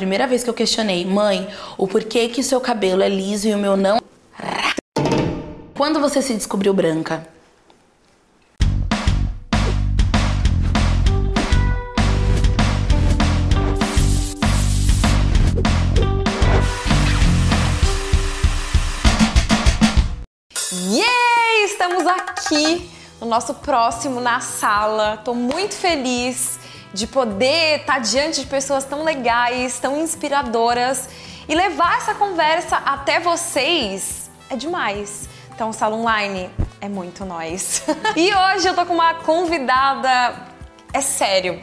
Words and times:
Primeira 0.00 0.26
vez 0.26 0.42
que 0.42 0.48
eu 0.48 0.54
questionei, 0.54 1.04
mãe, 1.04 1.46
o 1.76 1.86
porquê 1.86 2.26
que 2.26 2.40
o 2.40 2.42
seu 2.42 2.58
cabelo 2.58 3.02
é 3.02 3.08
liso 3.10 3.46
e 3.46 3.52
o 3.52 3.58
meu 3.58 3.76
não. 3.76 3.98
Quando 5.76 6.00
você 6.00 6.22
se 6.22 6.32
descobriu 6.32 6.72
branca? 6.72 7.28
Yeah! 20.88 21.10
Estamos 21.66 22.06
aqui 22.06 22.90
no 23.20 23.26
nosso 23.26 23.52
próximo 23.52 24.18
na 24.18 24.40
sala. 24.40 25.18
Tô 25.18 25.34
muito 25.34 25.74
feliz 25.74 26.58
de 26.92 27.06
poder 27.06 27.80
estar 27.80 28.00
diante 28.00 28.40
de 28.40 28.46
pessoas 28.46 28.84
tão 28.84 29.04
legais, 29.04 29.78
tão 29.78 30.00
inspiradoras 30.00 31.08
e 31.48 31.54
levar 31.54 31.98
essa 31.98 32.14
conversa 32.14 32.76
até 32.76 33.20
vocês 33.20 34.30
é 34.48 34.56
demais. 34.56 35.28
Então, 35.54 35.72
sala 35.72 35.96
online 35.96 36.50
é 36.80 36.88
muito 36.88 37.24
nós. 37.24 37.82
e 38.16 38.34
hoje 38.34 38.66
eu 38.66 38.74
tô 38.74 38.84
com 38.84 38.94
uma 38.94 39.14
convidada, 39.14 40.46
é 40.92 41.00
sério. 41.00 41.60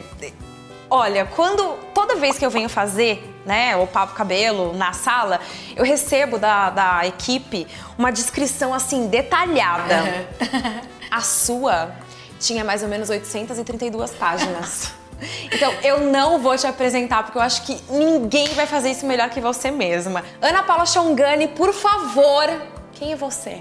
Olha, 0.90 1.26
quando 1.26 1.76
toda 1.92 2.16
vez 2.16 2.38
que 2.38 2.46
eu 2.46 2.50
venho 2.50 2.68
fazer, 2.68 3.22
né, 3.44 3.76
o 3.76 3.86
papo 3.86 4.14
cabelo 4.14 4.72
na 4.72 4.94
sala, 4.94 5.38
eu 5.76 5.84
recebo 5.84 6.38
da, 6.38 6.70
da 6.70 7.06
equipe 7.06 7.66
uma 7.98 8.10
descrição 8.10 8.72
assim 8.72 9.08
detalhada. 9.08 10.26
A 11.10 11.20
sua 11.20 11.92
tinha 12.38 12.62
mais 12.64 12.82
ou 12.82 12.88
menos 12.88 13.10
832 13.10 14.12
páginas. 14.12 14.92
Então, 15.52 15.72
eu 15.82 16.00
não 16.00 16.38
vou 16.38 16.56
te 16.56 16.66
apresentar 16.66 17.22
porque 17.22 17.38
eu 17.38 17.42
acho 17.42 17.62
que 17.62 17.80
ninguém 17.90 18.48
vai 18.54 18.66
fazer 18.66 18.90
isso 18.90 19.06
melhor 19.06 19.30
que 19.30 19.40
você 19.40 19.70
mesma. 19.70 20.24
Ana 20.40 20.62
Paula 20.62 20.86
Chongani, 20.86 21.48
por 21.48 21.72
favor, 21.72 22.46
quem 22.92 23.12
é 23.12 23.16
você? 23.16 23.60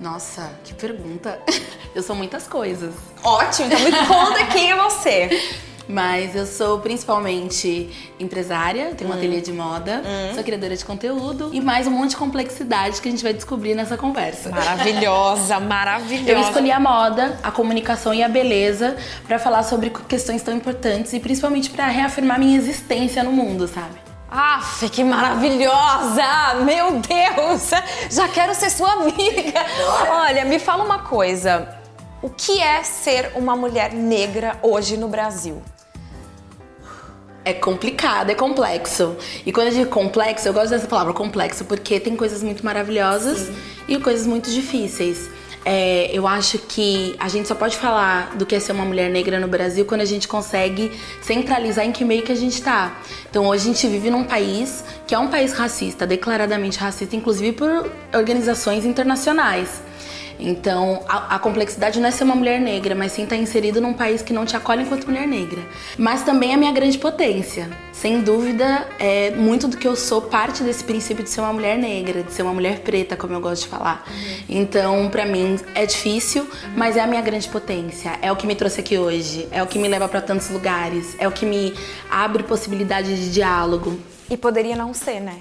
Nossa, 0.00 0.52
que 0.64 0.74
pergunta. 0.74 1.40
Eu 1.94 2.02
sou 2.02 2.14
muitas 2.14 2.46
coisas. 2.46 2.94
Ótimo, 3.24 3.66
então 3.68 3.80
me 3.80 3.92
conta 4.06 4.46
quem 4.46 4.70
é 4.70 4.76
você. 4.76 5.28
Mas 5.88 6.34
eu 6.34 6.46
sou 6.46 6.80
principalmente 6.80 7.90
empresária, 8.18 8.92
tenho 8.96 9.08
um 9.10 9.14
Hum. 9.14 9.16
ateliê 9.16 9.40
de 9.40 9.52
moda, 9.52 10.02
sou 10.34 10.42
criadora 10.42 10.76
de 10.76 10.84
conteúdo 10.84 11.50
e 11.52 11.60
mais 11.60 11.86
um 11.86 11.90
monte 11.92 12.10
de 12.10 12.16
complexidade 12.16 13.00
que 13.00 13.08
a 13.08 13.10
gente 13.10 13.22
vai 13.22 13.32
descobrir 13.32 13.74
nessa 13.74 13.96
conversa. 13.96 14.50
Maravilhosa, 14.50 15.58
maravilhosa. 15.60 16.30
Eu 16.30 16.40
escolhi 16.40 16.72
a 16.72 16.80
moda, 16.80 17.38
a 17.42 17.52
comunicação 17.52 18.12
e 18.12 18.22
a 18.22 18.28
beleza 18.28 18.96
pra 19.28 19.38
falar 19.38 19.62
sobre 19.62 19.90
questões 20.08 20.42
tão 20.42 20.54
importantes 20.54 21.12
e 21.12 21.20
principalmente 21.20 21.70
pra 21.70 21.86
reafirmar 21.86 22.38
minha 22.38 22.56
existência 22.56 23.22
no 23.22 23.30
mundo, 23.30 23.68
sabe? 23.68 23.94
Aff, 24.28 24.88
que 24.90 25.04
maravilhosa! 25.04 26.54
Meu 26.64 27.00
Deus! 27.00 27.70
Já 28.10 28.26
quero 28.28 28.54
ser 28.56 28.70
sua 28.70 28.90
amiga! 28.92 29.64
Olha, 30.10 30.44
me 30.44 30.58
fala 30.58 30.82
uma 30.84 30.98
coisa. 30.98 31.68
O 32.20 32.28
que 32.28 32.60
é 32.60 32.82
ser 32.82 33.30
uma 33.36 33.54
mulher 33.54 33.92
negra 33.92 34.58
hoje 34.62 34.96
no 34.96 35.06
Brasil? 35.06 35.62
É 37.46 37.54
complicado, 37.54 38.28
é 38.28 38.34
complexo. 38.34 39.16
E 39.46 39.52
quando 39.52 39.68
eu 39.68 39.74
digo 39.74 39.88
complexo, 39.88 40.48
eu 40.48 40.52
gosto 40.52 40.70
dessa 40.70 40.88
palavra 40.88 41.12
complexo 41.12 41.64
porque 41.64 42.00
tem 42.00 42.16
coisas 42.16 42.42
muito 42.42 42.64
maravilhosas 42.64 43.52
e 43.86 43.96
coisas 44.00 44.26
muito 44.26 44.50
difíceis. 44.50 45.30
É, 45.64 46.10
eu 46.12 46.26
acho 46.26 46.58
que 46.58 47.14
a 47.20 47.28
gente 47.28 47.46
só 47.46 47.54
pode 47.54 47.76
falar 47.76 48.34
do 48.34 48.44
que 48.44 48.56
é 48.56 48.58
ser 48.58 48.72
uma 48.72 48.84
mulher 48.84 49.08
negra 49.08 49.38
no 49.38 49.46
Brasil 49.46 49.84
quando 49.84 50.00
a 50.00 50.04
gente 50.04 50.26
consegue 50.26 50.90
centralizar 51.22 51.84
em 51.84 51.92
que 51.92 52.04
meio 52.04 52.24
que 52.24 52.32
a 52.32 52.36
gente 52.36 52.60
tá. 52.60 53.00
Então 53.30 53.46
hoje 53.46 53.62
a 53.62 53.72
gente 53.72 53.86
vive 53.86 54.10
num 54.10 54.24
país 54.24 54.84
que 55.06 55.14
é 55.14 55.18
um 55.18 55.28
país 55.28 55.52
racista, 55.52 56.04
declaradamente 56.04 56.78
racista, 56.78 57.14
inclusive 57.14 57.52
por 57.52 57.88
organizações 58.12 58.84
internacionais. 58.84 59.80
Então, 60.38 61.02
a, 61.08 61.36
a 61.36 61.38
complexidade 61.38 61.98
não 61.98 62.08
é 62.08 62.10
ser 62.10 62.24
uma 62.24 62.34
mulher 62.34 62.60
negra, 62.60 62.94
mas 62.94 63.12
sim 63.12 63.24
estar 63.24 63.36
inserido 63.36 63.80
num 63.80 63.92
país 63.92 64.22
que 64.22 64.32
não 64.32 64.44
te 64.44 64.56
acolhe 64.56 64.82
enquanto 64.82 65.06
mulher 65.06 65.26
negra. 65.26 65.62
Mas 65.96 66.22
também 66.22 66.50
é 66.50 66.54
a 66.54 66.56
minha 66.56 66.72
grande 66.72 66.98
potência. 66.98 67.68
Sem 67.92 68.20
dúvida, 68.20 68.86
é 68.98 69.30
muito 69.30 69.66
do 69.66 69.76
que 69.76 69.88
eu 69.88 69.96
sou 69.96 70.22
parte 70.22 70.62
desse 70.62 70.84
princípio 70.84 71.24
de 71.24 71.30
ser 71.30 71.40
uma 71.40 71.52
mulher 71.52 71.78
negra, 71.78 72.22
de 72.22 72.32
ser 72.32 72.42
uma 72.42 72.52
mulher 72.52 72.80
preta, 72.80 73.16
como 73.16 73.32
eu 73.32 73.40
gosto 73.40 73.62
de 73.62 73.68
falar. 73.68 74.06
Então, 74.48 75.08
pra 75.08 75.24
mim 75.24 75.58
é 75.74 75.86
difícil, 75.86 76.46
mas 76.76 76.96
é 76.96 77.00
a 77.00 77.06
minha 77.06 77.22
grande 77.22 77.48
potência. 77.48 78.18
É 78.20 78.30
o 78.30 78.36
que 78.36 78.46
me 78.46 78.54
trouxe 78.54 78.80
aqui 78.80 78.98
hoje, 78.98 79.48
é 79.50 79.62
o 79.62 79.66
que 79.66 79.78
me 79.78 79.88
leva 79.88 80.06
pra 80.08 80.20
tantos 80.20 80.50
lugares, 80.50 81.16
é 81.18 81.26
o 81.26 81.32
que 81.32 81.46
me 81.46 81.74
abre 82.10 82.42
possibilidade 82.42 83.16
de 83.16 83.32
diálogo. 83.32 83.98
E 84.28 84.36
poderia 84.36 84.76
não 84.76 84.92
ser, 84.92 85.20
né? 85.20 85.38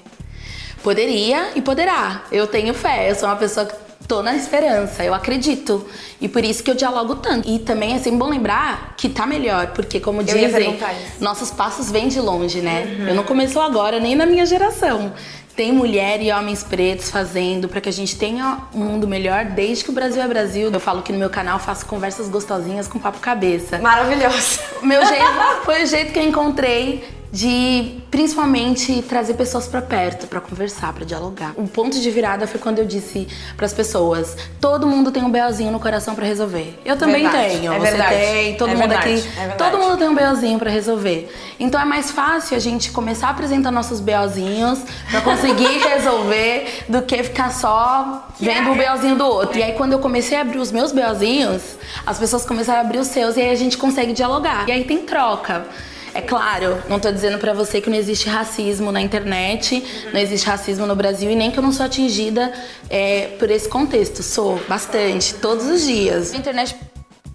Poderia 0.82 1.50
e 1.56 1.62
poderá. 1.62 2.24
Eu 2.32 2.46
tenho 2.46 2.74
fé. 2.74 3.10
Eu 3.10 3.16
sou 3.16 3.28
uma 3.28 3.36
pessoa 3.36 3.66
que 3.66 3.76
tô 4.08 4.22
na 4.22 4.36
esperança. 4.36 5.04
Eu 5.04 5.14
acredito. 5.14 5.86
E 6.22 6.28
por 6.28 6.44
isso 6.44 6.64
que 6.64 6.72
eu 6.72 6.76
dialogo 6.76 7.16
tanto. 7.16 7.48
E 7.48 7.60
também 7.60 7.94
é 7.94 8.00
sempre 8.00 8.20
bom 8.20 8.30
lembrar 8.30 8.94
que 8.98 9.10
tá 9.10 9.26
melhor. 9.26 9.68
Porque, 9.68 10.00
como 10.00 10.22
ia 10.22 10.48
dizem, 10.48 10.80
nossos 11.20 11.52
passos 11.52 11.92
vêm 11.92 12.08
de 12.08 12.20
longe, 12.20 12.62
né? 12.62 13.06
Eu 13.08 13.16
não 13.16 13.24
começou 13.24 13.62
agora, 13.62 14.00
nem 14.00 14.16
na 14.16 14.26
minha 14.26 14.46
geração. 14.46 15.14
Tem 15.56 15.72
mulher 15.72 16.22
e 16.22 16.34
homens 16.34 16.64
pretos 16.64 17.10
fazendo 17.10 17.70
para 17.70 17.80
que 17.80 17.88
a 17.88 17.92
gente 17.92 18.18
tenha 18.18 18.60
um 18.74 18.80
mundo 18.80 19.08
melhor 19.08 19.46
desde 19.46 19.86
que 19.86 19.90
o 19.90 19.94
Brasil 19.94 20.22
é 20.22 20.28
Brasil. 20.28 20.70
Eu 20.70 20.80
falo 20.82 21.02
que 21.02 21.14
no 21.14 21.18
meu 21.18 21.30
canal 21.30 21.60
faço 21.60 21.86
conversas 21.86 22.28
gostosinhas 22.28 22.90
com 22.90 23.00
papo 23.00 23.20
cabeça. 23.20 23.80
Maravilhosa. 23.80 24.60
Meu 24.84 25.06
jeito 25.06 25.26
foi 25.64 25.84
o 25.84 25.86
jeito 25.86 26.12
que 26.12 26.20
eu 26.20 26.24
encontrei 26.24 27.06
de 27.36 27.98
principalmente 28.10 29.02
trazer 29.02 29.34
pessoas 29.34 29.68
pra 29.68 29.82
perto, 29.82 30.26
pra 30.26 30.40
conversar, 30.40 30.94
pra 30.94 31.04
dialogar. 31.04 31.52
O 31.58 31.68
ponto 31.68 32.00
de 32.00 32.10
virada 32.10 32.48
foi 32.48 32.62
quando 32.62 32.80
eu 32.80 32.86
disse 32.86 33.28
pras 33.58 33.74
pessoas: 33.74 34.38
todo 34.62 34.88
mundo 34.88 35.12
tem 35.12 35.22
um 35.22 35.30
BOzinho 35.30 35.70
no 35.70 35.80
coração 35.80 36.16
pra 36.16 36.26
resolver. 36.26 36.80
Eu 36.86 36.96
também 36.96 37.24
Verdade, 37.24 37.58
tenho, 37.58 37.74
é 37.74 37.78
você 37.78 37.92
verdade, 37.92 38.16
tem, 38.16 38.56
todo 38.56 38.70
é 38.70 38.76
mundo 38.76 38.88
verdade, 38.88 39.14
aqui, 39.16 39.40
é 39.40 39.48
todo 39.50 39.78
mundo 39.78 39.98
tem 39.98 40.08
um 40.08 40.16
BOzinho 40.16 40.58
pra 40.58 40.72
resolver. 40.72 41.30
Então 41.60 41.80
é 41.80 41.84
mais 41.84 42.10
fácil 42.10 42.56
a 42.56 42.60
gente 42.60 42.92
começar 42.92 43.28
a 43.28 43.32
apresentar 43.32 43.70
nossos 43.70 44.00
BOzinhos 44.00 44.80
pra 45.12 45.20
conseguir 45.20 45.80
resolver 45.90 46.86
do 46.88 47.02
que 47.02 47.22
ficar 47.22 47.52
só 47.52 48.30
vendo 48.40 48.72
o 48.72 48.76
BOzinho 48.76 49.18
do 49.18 49.26
outro. 49.26 49.60
E 49.60 49.64
aí 49.64 49.74
quando 49.74 49.92
eu 49.92 50.00
comecei 50.00 50.38
a 50.38 50.42
abrir 50.42 50.60
os 50.60 50.72
meus 50.72 50.94
BOzinhos, 50.94 51.62
as 52.06 52.18
pessoas 52.18 52.46
começaram 52.46 52.80
a 52.80 52.82
abrir 52.84 53.00
os 53.00 53.08
seus 53.08 53.36
e 53.36 53.42
aí 53.42 53.50
a 53.50 53.56
gente 53.56 53.78
consegue 53.78 54.14
dialogar. 54.14 54.70
E 54.70 54.72
aí 54.72 54.86
tem 54.86 55.00
troca. 55.00 55.66
É 56.16 56.22
claro, 56.22 56.82
não 56.88 56.98
tô 56.98 57.12
dizendo 57.12 57.38
pra 57.38 57.52
você 57.54 57.82
que 57.82 57.90
não 57.90 57.98
existe 57.98 58.30
racismo 58.30 58.90
na 58.90 59.02
internet, 59.02 59.84
não 60.14 60.20
existe 60.22 60.48
racismo 60.48 60.86
no 60.86 60.96
Brasil 60.96 61.30
e 61.30 61.36
nem 61.36 61.52
que 61.52 61.60
eu 61.60 61.62
não 61.62 61.74
sou 61.74 61.86
atingida 61.86 62.54
é, 62.90 63.36
por 63.38 63.52
esse 63.52 63.68
contexto. 63.68 64.24
Sou 64.24 64.58
bastante, 64.66 65.34
todos 65.34 65.66
os 65.66 65.82
dias. 65.84 66.34
A 66.34 66.38
internet 66.38 66.74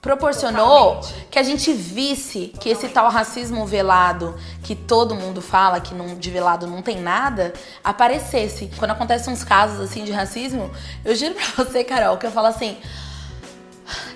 proporcionou 0.01 0.99
que 1.31 1.39
a 1.39 1.43
gente 1.43 1.75
visse 1.75 2.55
que 2.59 2.71
esse 2.71 2.89
tal 2.89 3.11
racismo 3.11 3.67
velado, 3.67 4.35
que 4.63 4.75
todo 4.75 5.15
mundo 5.15 5.43
fala 5.43 5.79
que 5.79 5.95
não, 5.95 6.15
de 6.17 6.31
velado 6.31 6.67
não 6.67 6.81
tem 6.81 6.99
nada, 6.99 7.53
aparecesse. 7.85 8.71
Quando 8.79 8.93
acontecem 8.93 9.31
uns 9.31 9.45
casos 9.45 9.79
assim 9.79 10.05
de 10.05 10.13
racismo, 10.13 10.71
eu 11.05 11.15
juro 11.15 11.35
pra 11.35 11.65
você, 11.65 11.85
Carol, 11.85 12.17
que 12.17 12.25
eu 12.27 12.33
falo 12.33 12.47
assim. 12.47 12.79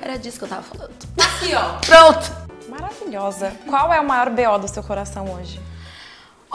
Era 0.01 0.17
disso 0.17 0.39
que 0.39 0.45
eu 0.45 0.49
tava 0.49 0.63
falando. 0.63 0.95
Aqui, 1.19 1.55
ó. 1.55 1.75
Pronto! 1.85 2.44
Maravilhosa. 2.75 3.53
Qual 3.69 3.93
é 3.93 4.01
o 4.01 4.05
maior 4.05 4.31
BO 4.31 4.59
do 4.59 4.67
seu 4.67 4.83
coração 4.83 5.33
hoje? 5.33 5.61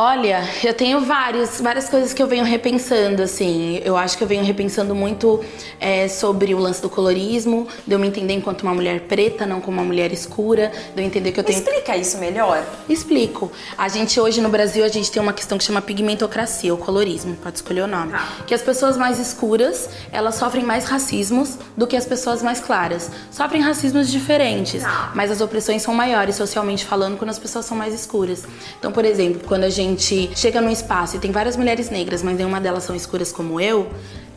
Olha, 0.01 0.47
eu 0.63 0.73
tenho 0.73 1.01
vários, 1.01 1.59
várias 1.59 1.89
coisas 1.89 2.13
que 2.13 2.23
eu 2.23 2.27
venho 2.27 2.45
repensando, 2.45 3.21
assim. 3.21 3.81
Eu 3.83 3.97
acho 3.97 4.17
que 4.17 4.23
eu 4.23 4.27
venho 4.29 4.45
repensando 4.45 4.95
muito 4.95 5.43
é, 5.77 6.07
sobre 6.07 6.55
o 6.55 6.57
lance 6.57 6.81
do 6.81 6.89
colorismo, 6.89 7.67
de 7.85 7.93
eu 7.95 7.99
me 7.99 8.07
entender 8.07 8.33
enquanto 8.33 8.61
uma 8.61 8.73
mulher 8.73 9.01
preta, 9.01 9.45
não 9.45 9.59
como 9.59 9.75
uma 9.75 9.83
mulher 9.85 10.13
escura, 10.13 10.71
de 10.95 11.01
eu 11.01 11.05
entender 11.05 11.33
que 11.33 11.39
eu 11.41 11.43
tenho. 11.43 11.59
explica 11.59 11.97
isso 11.97 12.17
melhor. 12.17 12.63
Explico. 12.87 13.51
A 13.77 13.89
gente 13.89 14.17
hoje 14.21 14.39
no 14.39 14.47
Brasil, 14.47 14.85
a 14.85 14.87
gente 14.87 15.11
tem 15.11 15.21
uma 15.21 15.33
questão 15.33 15.57
que 15.57 15.65
chama 15.65 15.81
pigmentocracia, 15.81 16.73
o 16.73 16.77
colorismo, 16.77 17.35
pode 17.35 17.57
escolher 17.57 17.81
o 17.81 17.87
nome. 17.87 18.13
Tá. 18.13 18.25
Que 18.47 18.53
as 18.53 18.61
pessoas 18.61 18.95
mais 18.95 19.19
escuras, 19.19 19.89
elas 20.13 20.35
sofrem 20.35 20.63
mais 20.63 20.85
racismos 20.85 21.57
do 21.75 21.85
que 21.85 21.97
as 21.97 22.05
pessoas 22.05 22.41
mais 22.41 22.61
claras. 22.61 23.11
Sofrem 23.29 23.61
racismos 23.61 24.09
diferentes, 24.09 24.81
Tá. 24.81 25.11
mas 25.13 25.29
as 25.29 25.41
opressões 25.41 25.81
são 25.81 25.93
maiores 25.93 26.37
socialmente 26.37 26.85
falando 26.85 27.17
quando 27.17 27.31
as 27.31 27.39
pessoas 27.39 27.65
são 27.65 27.75
mais 27.77 27.93
escuras. 27.93 28.45
Então, 28.79 28.93
por 28.93 29.03
exemplo, 29.03 29.41
quando 29.45 29.65
a 29.65 29.69
gente 29.69 29.88
chega 29.97 30.61
num 30.61 30.69
espaço 30.69 31.15
e 31.15 31.19
tem 31.19 31.31
várias 31.31 31.55
mulheres 31.55 31.89
negras, 31.89 32.21
mas 32.21 32.37
nenhuma 32.37 32.59
delas 32.59 32.83
são 32.83 32.95
escuras 32.95 33.31
como 33.31 33.59
eu, 33.59 33.89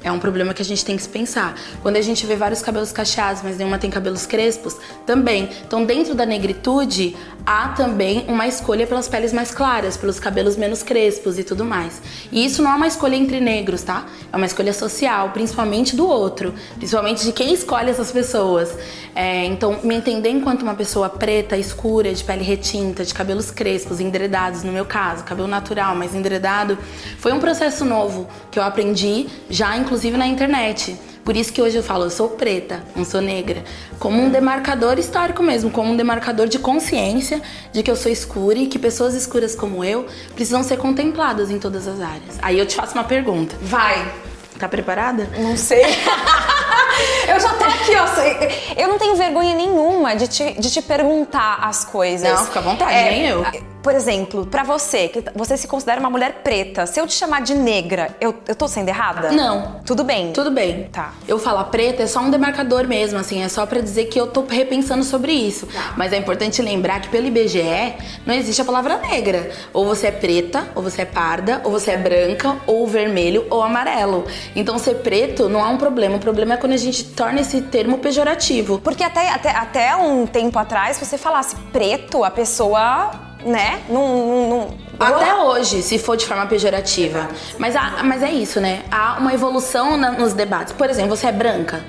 É 0.02 0.10
um 0.10 0.18
problema 0.18 0.52
que 0.52 0.62
a 0.62 0.64
gente 0.64 0.84
tem 0.84 0.96
que 0.96 1.02
se 1.02 1.08
pensar. 1.08 1.54
Quando 1.80 1.96
a 1.96 2.00
gente 2.00 2.26
vê 2.26 2.36
vários 2.36 2.60
cabelos 2.60 2.92
cacheados, 2.92 3.42
mas 3.42 3.56
nenhuma 3.56 3.78
tem 3.78 3.90
cabelos 3.90 4.26
crespos, 4.26 4.76
também. 5.06 5.48
Então, 5.66 5.84
dentro 5.84 6.14
da 6.14 6.26
negritude, 6.26 7.16
há 7.46 7.68
também 7.68 8.24
uma 8.28 8.46
escolha 8.46 8.86
pelas 8.86 9.08
peles 9.08 9.32
mais 9.32 9.52
claras, 9.52 9.96
pelos 9.96 10.18
cabelos 10.18 10.56
menos 10.56 10.82
crespos 10.82 11.38
e 11.38 11.44
tudo 11.44 11.64
mais. 11.64 12.00
E 12.30 12.44
isso 12.44 12.62
não 12.62 12.72
é 12.72 12.74
uma 12.74 12.86
escolha 12.86 13.16
entre 13.16 13.40
negros, 13.40 13.82
tá? 13.82 14.06
É 14.32 14.36
uma 14.36 14.46
escolha 14.46 14.72
social, 14.72 15.30
principalmente 15.30 15.94
do 15.94 16.06
outro, 16.06 16.54
principalmente 16.76 17.24
de 17.24 17.32
quem 17.32 17.52
escolhe 17.52 17.90
essas 17.90 18.10
pessoas. 18.10 18.76
É, 19.14 19.44
então, 19.44 19.78
me 19.82 19.94
entender 19.94 20.30
enquanto 20.30 20.62
uma 20.62 20.74
pessoa 20.74 21.08
preta, 21.08 21.56
escura, 21.56 22.12
de 22.12 22.24
pele 22.24 22.42
retinta, 22.42 23.04
de 23.04 23.12
cabelos 23.12 23.50
crespos, 23.50 24.00
endredados, 24.00 24.62
no 24.62 24.72
meu 24.72 24.84
caso, 24.84 25.24
cabelo 25.24 25.48
natural, 25.48 25.94
mas 25.94 26.14
endredado, 26.14 26.78
foi 27.18 27.32
um 27.32 27.38
processo 27.38 27.84
novo 27.84 28.26
que 28.50 28.58
eu 28.58 28.62
aprendi 28.62 29.26
já, 29.50 29.76
inclusive, 29.76 29.91
na 30.16 30.26
internet. 30.26 30.96
Por 31.24 31.36
isso 31.36 31.52
que 31.52 31.62
hoje 31.62 31.76
eu 31.76 31.82
falo, 31.82 32.04
eu 32.04 32.10
sou 32.10 32.30
preta, 32.30 32.82
não 32.96 33.04
sou 33.04 33.20
negra. 33.20 33.62
Como 33.98 34.20
um 34.20 34.28
demarcador 34.28 34.98
histórico 34.98 35.42
mesmo, 35.42 35.70
como 35.70 35.92
um 35.92 35.96
demarcador 35.96 36.48
de 36.48 36.58
consciência 36.58 37.40
de 37.72 37.82
que 37.82 37.90
eu 37.90 37.94
sou 37.94 38.10
escura 38.10 38.58
e 38.58 38.66
que 38.66 38.78
pessoas 38.78 39.14
escuras 39.14 39.54
como 39.54 39.84
eu 39.84 40.06
precisam 40.34 40.62
ser 40.64 40.78
contempladas 40.78 41.50
em 41.50 41.58
todas 41.58 41.86
as 41.86 42.00
áreas. 42.00 42.38
Aí 42.42 42.58
eu 42.58 42.66
te 42.66 42.74
faço 42.74 42.94
uma 42.94 43.04
pergunta. 43.04 43.54
Vai. 43.62 44.12
Tá 44.58 44.68
preparada? 44.68 45.28
Não 45.38 45.56
sei. 45.56 45.82
eu 47.28 47.40
já 47.40 47.54
tô 47.54 47.64
aqui, 47.64 47.92
ó. 47.94 48.80
Eu 48.80 48.88
não 48.88 48.98
tenho 48.98 49.14
vergonha 49.14 49.54
nenhuma 49.54 50.16
de 50.16 50.26
te, 50.26 50.60
de 50.60 50.70
te 50.70 50.82
perguntar 50.82 51.60
as 51.62 51.84
coisas. 51.84 52.28
Não, 52.28 52.46
fica 52.46 52.58
à 52.58 52.62
vontade, 52.62 52.92
é, 52.92 53.10
nem 53.10 53.26
eu. 53.26 53.44
Por 53.82 53.94
exemplo, 53.94 54.46
para 54.46 54.62
você, 54.62 55.08
que 55.08 55.24
você 55.34 55.56
se 55.56 55.66
considera 55.66 55.98
uma 55.98 56.08
mulher 56.08 56.42
preta, 56.44 56.86
se 56.86 57.00
eu 57.00 57.06
te 57.06 57.14
chamar 57.14 57.42
de 57.42 57.54
negra, 57.54 58.14
eu, 58.20 58.34
eu 58.46 58.54
tô 58.54 58.68
sendo 58.68 58.88
errada? 58.88 59.32
Não. 59.32 59.80
Tudo 59.84 60.04
bem? 60.04 60.32
Tudo 60.32 60.52
bem. 60.52 60.88
Tá. 60.92 61.12
Eu 61.26 61.38
falar 61.38 61.64
preta 61.64 62.04
é 62.04 62.06
só 62.06 62.20
um 62.20 62.30
demarcador 62.30 62.86
mesmo, 62.86 63.18
assim, 63.18 63.42
é 63.42 63.48
só 63.48 63.66
para 63.66 63.80
dizer 63.80 64.04
que 64.04 64.20
eu 64.20 64.28
tô 64.28 64.44
repensando 64.48 65.02
sobre 65.02 65.32
isso. 65.32 65.66
Tá. 65.66 65.94
Mas 65.96 66.12
é 66.12 66.16
importante 66.16 66.62
lembrar 66.62 67.00
que 67.00 67.08
pelo 67.08 67.26
IBGE 67.26 67.94
não 68.24 68.34
existe 68.34 68.62
a 68.62 68.64
palavra 68.64 68.98
negra. 68.98 69.50
Ou 69.72 69.84
você 69.84 70.06
é 70.06 70.12
preta, 70.12 70.68
ou 70.76 70.82
você 70.82 71.02
é 71.02 71.06
parda, 71.06 71.60
ou 71.64 71.72
você 71.72 71.90
é 71.90 71.96
branca, 71.96 72.56
ou 72.66 72.86
vermelho, 72.86 73.46
ou 73.50 73.62
amarelo. 73.62 74.24
Então 74.54 74.78
ser 74.78 74.96
preto 74.96 75.48
não 75.48 75.60
é 75.60 75.68
um 75.68 75.76
problema. 75.76 76.16
O 76.16 76.20
problema 76.20 76.54
é 76.54 76.56
quando 76.56 76.72
a 76.72 76.76
gente 76.76 77.04
torna 77.04 77.40
esse 77.40 77.60
termo 77.62 77.98
pejorativo. 77.98 78.78
Porque 78.78 79.02
até, 79.02 79.28
até, 79.28 79.50
até 79.50 79.96
um 79.96 80.24
tempo 80.24 80.56
atrás, 80.58 80.98
se 80.98 81.04
você 81.04 81.18
falasse 81.18 81.56
preto, 81.72 82.22
a 82.22 82.30
pessoa 82.30 83.31
né? 83.44 83.82
Não, 83.88 84.48
não, 84.48 84.74
Até 84.98 85.34
hoje, 85.34 85.82
se 85.82 85.98
for 85.98 86.16
de 86.16 86.26
forma 86.26 86.46
pejorativa. 86.46 87.28
Mas, 87.58 87.76
há, 87.76 88.02
mas 88.04 88.22
é 88.22 88.30
isso, 88.30 88.60
né? 88.60 88.82
Há 88.90 89.18
uma 89.18 89.32
evolução 89.32 89.96
na, 89.96 90.12
nos 90.12 90.32
debates. 90.32 90.72
Por 90.72 90.88
exemplo, 90.88 91.16
você 91.16 91.28
é 91.28 91.32
branca? 91.32 91.82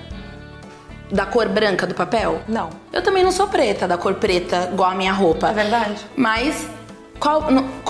Da 1.12 1.26
cor 1.26 1.48
branca 1.48 1.86
do 1.86 1.94
papel? 1.94 2.42
Não. 2.48 2.70
Eu 2.92 3.02
também 3.02 3.24
não 3.24 3.32
sou 3.32 3.48
preta, 3.48 3.88
da 3.88 3.98
cor 3.98 4.16
preta, 4.16 4.70
igual 4.72 4.90
a 4.90 4.96
minha 4.96 5.14
roupa. 5.14 5.50
É 5.50 5.54
verdade. 5.54 5.96
Mas 6.16 6.68
qual, 7.20 7.44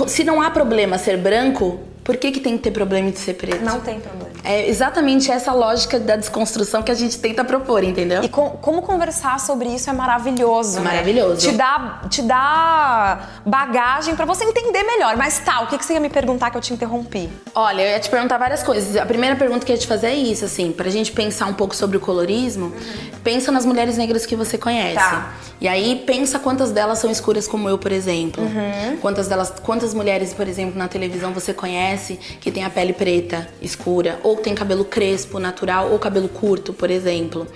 se 0.07 0.24
não 0.24 0.42
há 0.42 0.51
problema 0.51 0.98
ser 0.98 1.18
branco, 1.18 1.80
por 2.04 2.18
que, 2.18 2.31
que 2.31 2.39
tem 2.39 2.57
que 2.57 2.63
ter 2.63 2.71
problema 2.71 3.12
de 3.12 3.19
ser 3.19 3.36
preto? 3.36 3.63
Não 3.63 3.80
tem 3.80 4.00
problema. 4.00 4.22
É 4.44 4.68
exatamente 4.68 5.31
essa 5.31 5.54
lógica 5.54 6.00
da 6.00 6.16
desconstrução 6.18 6.84
que 6.84 6.92
a 6.92 6.95
gente 6.95 7.18
tenta 7.18 7.45
propor, 7.45 7.84
entendeu? 7.84 8.24
E 8.24 8.30
com, 8.30 8.50
como 8.50 8.81
conversar 8.81 9.40
sobre 9.40 9.69
isso 9.69 9.90
é 9.90 9.94
maravilhoso. 9.94 10.80
É 10.80 10.81
né? 10.81 10.90
maravilhoso. 10.90 11.50
Te 11.50 11.51
dá, 11.54 12.01
te 12.10 12.22
dá 12.22 13.30
bagagem 13.45 14.16
para 14.16 14.25
você 14.25 14.44
entender 14.44 14.84
melhor. 14.84 15.16
Mas 15.16 15.40
tá, 15.40 15.62
o 15.62 15.68
que, 15.68 15.78
que 15.78 15.86
você 15.86 15.94
ia 15.94 16.00
me 16.00 16.10
perguntar 16.10 16.51
que 16.51 16.57
eu 16.57 16.62
te 16.62 16.74
interrompi? 16.74 17.30
Olha, 17.56 17.81
eu 17.81 17.90
ia 17.92 18.00
te 18.00 18.10
perguntar 18.10 18.38
várias 18.38 18.62
coisas. 18.62 18.98
A 18.98 19.06
primeira 19.06 19.36
pergunta 19.36 19.66
que 19.66 19.72
eu 19.72 19.75
ia 19.75 19.81
te 19.81 19.88
fazer 19.88 20.07
é 20.07 20.16
isso, 20.16 20.44
assim, 20.44 20.72
pra 20.74 20.90
gente 20.90 21.13
pensar 21.13 21.45
um 21.45 21.54
pouco 21.54 21.74
sobre 21.75 21.95
o 21.95 22.00
colorismo, 22.00 22.66
uhum. 22.66 23.19
pensa 23.24 23.51
nas 23.51 23.66
mulheres 23.66 23.98
negras 23.98 24.25
que 24.25 24.36
você 24.36 24.57
conhece. 24.57 24.95
Tá. 24.95 25.34
E 25.62 25.68
aí 25.68 26.04
pensa 26.06 26.40
quantas 26.40 26.72
delas 26.72 27.00
são 27.00 27.10
escuras 27.10 27.48
como 27.48 27.69
eu, 27.69 27.78
por 27.78 27.94
exemplo. 27.94 28.44
Uhum. 28.44 28.98
Quantas 28.98 29.30
delas, 29.30 29.54
quantas 29.63 29.94
mulheres, 29.94 30.34
por 30.34 30.45
exemplo, 30.45 30.78
na 30.78 30.90
televisão 30.90 31.31
você 31.31 31.54
conhece 31.54 32.19
que 32.42 32.51
tem 32.51 32.66
a 32.66 32.69
pele 32.69 32.92
preta, 32.92 33.48
escura, 33.62 34.19
ou 34.24 34.32
tem 34.38 34.56
cabelo 34.56 34.85
crespo, 34.85 35.39
natural, 35.39 35.91
ou 35.91 36.00
cabelo 36.00 36.27
curto, 36.30 36.74
por 36.74 36.89
exemplo. 36.89 37.47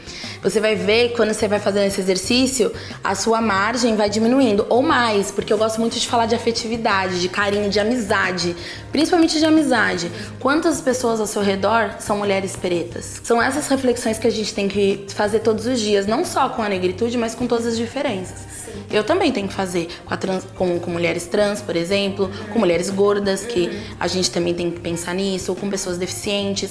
Você 0.41 0.59
vai 0.59 0.75
ver 0.75 1.13
quando 1.13 1.33
você 1.33 1.47
vai 1.47 1.59
fazendo 1.59 1.87
esse 1.87 1.99
exercício, 1.99 2.71
a 3.03 3.15
sua 3.15 3.41
margem 3.41 3.95
vai 3.95 4.09
diminuindo, 4.09 4.65
ou 4.69 4.81
mais, 4.81 5.31
porque 5.31 5.51
eu 5.51 5.57
gosto 5.57 5.79
muito 5.79 5.99
de 5.99 6.07
falar 6.07 6.25
de 6.25 6.35
afetividade, 6.35 7.19
de 7.19 7.29
carinho, 7.29 7.69
de 7.69 7.79
amizade, 7.79 8.55
principalmente 8.91 9.39
de 9.39 9.45
amizade. 9.45 10.11
Quantas 10.39 10.81
pessoas 10.81 11.19
ao 11.19 11.27
seu 11.27 11.41
redor 11.41 11.95
são 11.99 12.17
mulheres 12.17 12.55
pretas? 12.55 13.21
São 13.23 13.41
essas 13.41 13.67
reflexões 13.67 14.17
que 14.17 14.27
a 14.27 14.31
gente 14.31 14.53
tem 14.53 14.67
que 14.67 15.05
fazer 15.09 15.39
todos 15.39 15.65
os 15.65 15.79
dias, 15.79 16.05
não 16.05 16.23
só 16.23 16.49
com 16.49 16.61
a 16.61 16.69
negritude, 16.69 17.17
mas 17.17 17.35
com 17.35 17.47
todas 17.47 17.65
as 17.65 17.77
diferenças. 17.77 18.57
Sim. 18.67 18.83
Eu 18.91 19.03
também 19.03 19.31
tenho 19.31 19.47
que 19.47 19.53
fazer 19.53 19.87
com, 20.05 20.15
trans, 20.17 20.43
com, 20.55 20.79
com, 20.79 20.91
mulheres 20.91 21.25
trans, 21.25 21.61
por 21.61 21.75
exemplo, 21.75 22.25
uhum. 22.25 22.53
com 22.53 22.59
mulheres 22.59 22.89
gordas, 22.89 23.45
que 23.45 23.67
uhum. 23.67 23.81
a 23.99 24.07
gente 24.07 24.31
também 24.31 24.53
tem 24.53 24.71
que 24.71 24.79
pensar 24.79 25.13
nisso, 25.13 25.51
ou 25.51 25.55
com 25.55 25.69
pessoas 25.69 25.97
deficientes. 25.97 26.66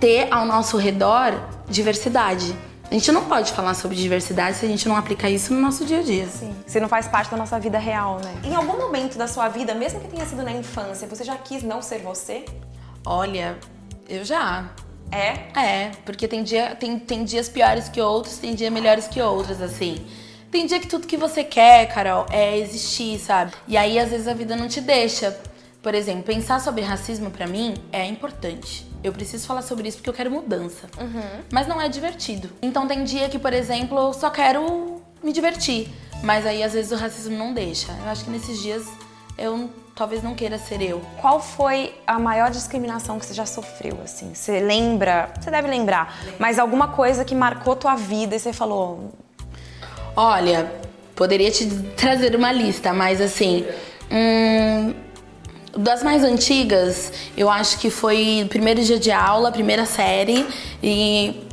Ter 0.00 0.28
ao 0.30 0.44
nosso 0.44 0.76
redor 0.76 1.32
diversidade. 1.68 2.54
A 2.90 2.94
gente 2.94 3.10
não 3.10 3.24
pode 3.24 3.52
falar 3.52 3.74
sobre 3.74 3.96
diversidade 3.96 4.58
se 4.58 4.66
a 4.66 4.68
gente 4.68 4.86
não 4.86 4.94
aplicar 4.94 5.30
isso 5.30 5.52
no 5.52 5.60
nosso 5.60 5.84
dia 5.84 6.00
a 6.00 6.02
dia. 6.02 6.26
Sim. 6.26 6.54
Se 6.66 6.78
não 6.78 6.88
faz 6.88 7.08
parte 7.08 7.30
da 7.30 7.36
nossa 7.36 7.58
vida 7.58 7.78
real, 7.78 8.20
né? 8.22 8.34
Em 8.44 8.54
algum 8.54 8.78
momento 8.78 9.16
da 9.16 9.26
sua 9.26 9.48
vida, 9.48 9.74
mesmo 9.74 10.00
que 10.00 10.08
tenha 10.08 10.24
sido 10.26 10.42
na 10.42 10.52
infância, 10.52 11.08
você 11.08 11.24
já 11.24 11.36
quis 11.36 11.62
não 11.62 11.80
ser 11.80 11.98
você? 12.00 12.44
Olha, 13.04 13.58
eu 14.08 14.24
já. 14.24 14.70
É? 15.10 15.60
É, 15.60 15.90
porque 16.04 16.28
tem, 16.28 16.42
dia, 16.42 16.74
tem, 16.74 16.98
tem 16.98 17.24
dias 17.24 17.48
piores 17.48 17.88
que 17.88 18.00
outros, 18.00 18.38
tem 18.38 18.54
dias 18.54 18.72
melhores 18.72 19.06
que 19.08 19.20
outros, 19.20 19.60
assim. 19.60 20.04
Tem 20.50 20.66
dia 20.66 20.78
que 20.78 20.86
tudo 20.86 21.06
que 21.06 21.16
você 21.16 21.42
quer, 21.42 21.86
Carol, 21.86 22.26
é 22.30 22.58
existir, 22.58 23.18
sabe? 23.18 23.52
E 23.66 23.76
aí, 23.76 23.98
às 23.98 24.10
vezes, 24.10 24.28
a 24.28 24.34
vida 24.34 24.54
não 24.54 24.68
te 24.68 24.80
deixa. 24.80 25.36
Por 25.84 25.94
exemplo, 25.94 26.22
pensar 26.22 26.62
sobre 26.62 26.80
racismo 26.80 27.30
para 27.30 27.46
mim 27.46 27.74
é 27.92 28.06
importante. 28.06 28.86
Eu 29.02 29.12
preciso 29.12 29.46
falar 29.46 29.60
sobre 29.60 29.86
isso 29.86 29.98
porque 29.98 30.08
eu 30.08 30.14
quero 30.14 30.30
mudança. 30.30 30.88
Uhum. 30.98 31.42
Mas 31.52 31.68
não 31.68 31.78
é 31.78 31.90
divertido. 31.90 32.48
Então 32.62 32.88
tem 32.88 33.04
dia 33.04 33.28
que, 33.28 33.38
por 33.38 33.52
exemplo, 33.52 33.98
eu 33.98 34.14
só 34.14 34.30
quero 34.30 35.02
me 35.22 35.30
divertir. 35.30 35.90
Mas 36.22 36.46
aí 36.46 36.62
às 36.62 36.72
vezes 36.72 36.90
o 36.90 36.96
racismo 36.96 37.36
não 37.36 37.52
deixa. 37.52 37.92
Eu 38.02 38.10
acho 38.10 38.24
que 38.24 38.30
nesses 38.30 38.62
dias 38.62 38.88
eu 39.36 39.68
talvez 39.94 40.22
não 40.22 40.34
queira 40.34 40.56
ser 40.56 40.80
eu. 40.80 41.02
Qual 41.20 41.38
foi 41.38 41.94
a 42.06 42.18
maior 42.18 42.50
discriminação 42.50 43.18
que 43.18 43.26
você 43.26 43.34
já 43.34 43.44
sofreu, 43.44 43.98
assim? 44.02 44.32
Você 44.32 44.60
lembra? 44.60 45.30
Você 45.38 45.50
deve 45.50 45.68
lembrar. 45.68 46.18
Mas 46.38 46.58
alguma 46.58 46.88
coisa 46.88 47.26
que 47.26 47.34
marcou 47.34 47.76
tua 47.76 47.94
vida 47.94 48.34
e 48.34 48.38
você 48.38 48.54
falou... 48.54 49.12
Olha, 50.16 50.72
poderia 51.14 51.50
te 51.50 51.68
trazer 51.94 52.34
uma 52.34 52.50
lista, 52.50 52.94
mas 52.94 53.20
assim... 53.20 53.66
Hum, 54.10 55.03
das 55.76 56.02
mais 56.02 56.22
antigas, 56.22 57.12
eu 57.36 57.50
acho 57.50 57.78
que 57.78 57.90
foi 57.90 58.46
primeiro 58.48 58.82
dia 58.82 58.98
de 58.98 59.10
aula, 59.10 59.50
primeira 59.50 59.84
série, 59.84 60.46
e 60.82 61.44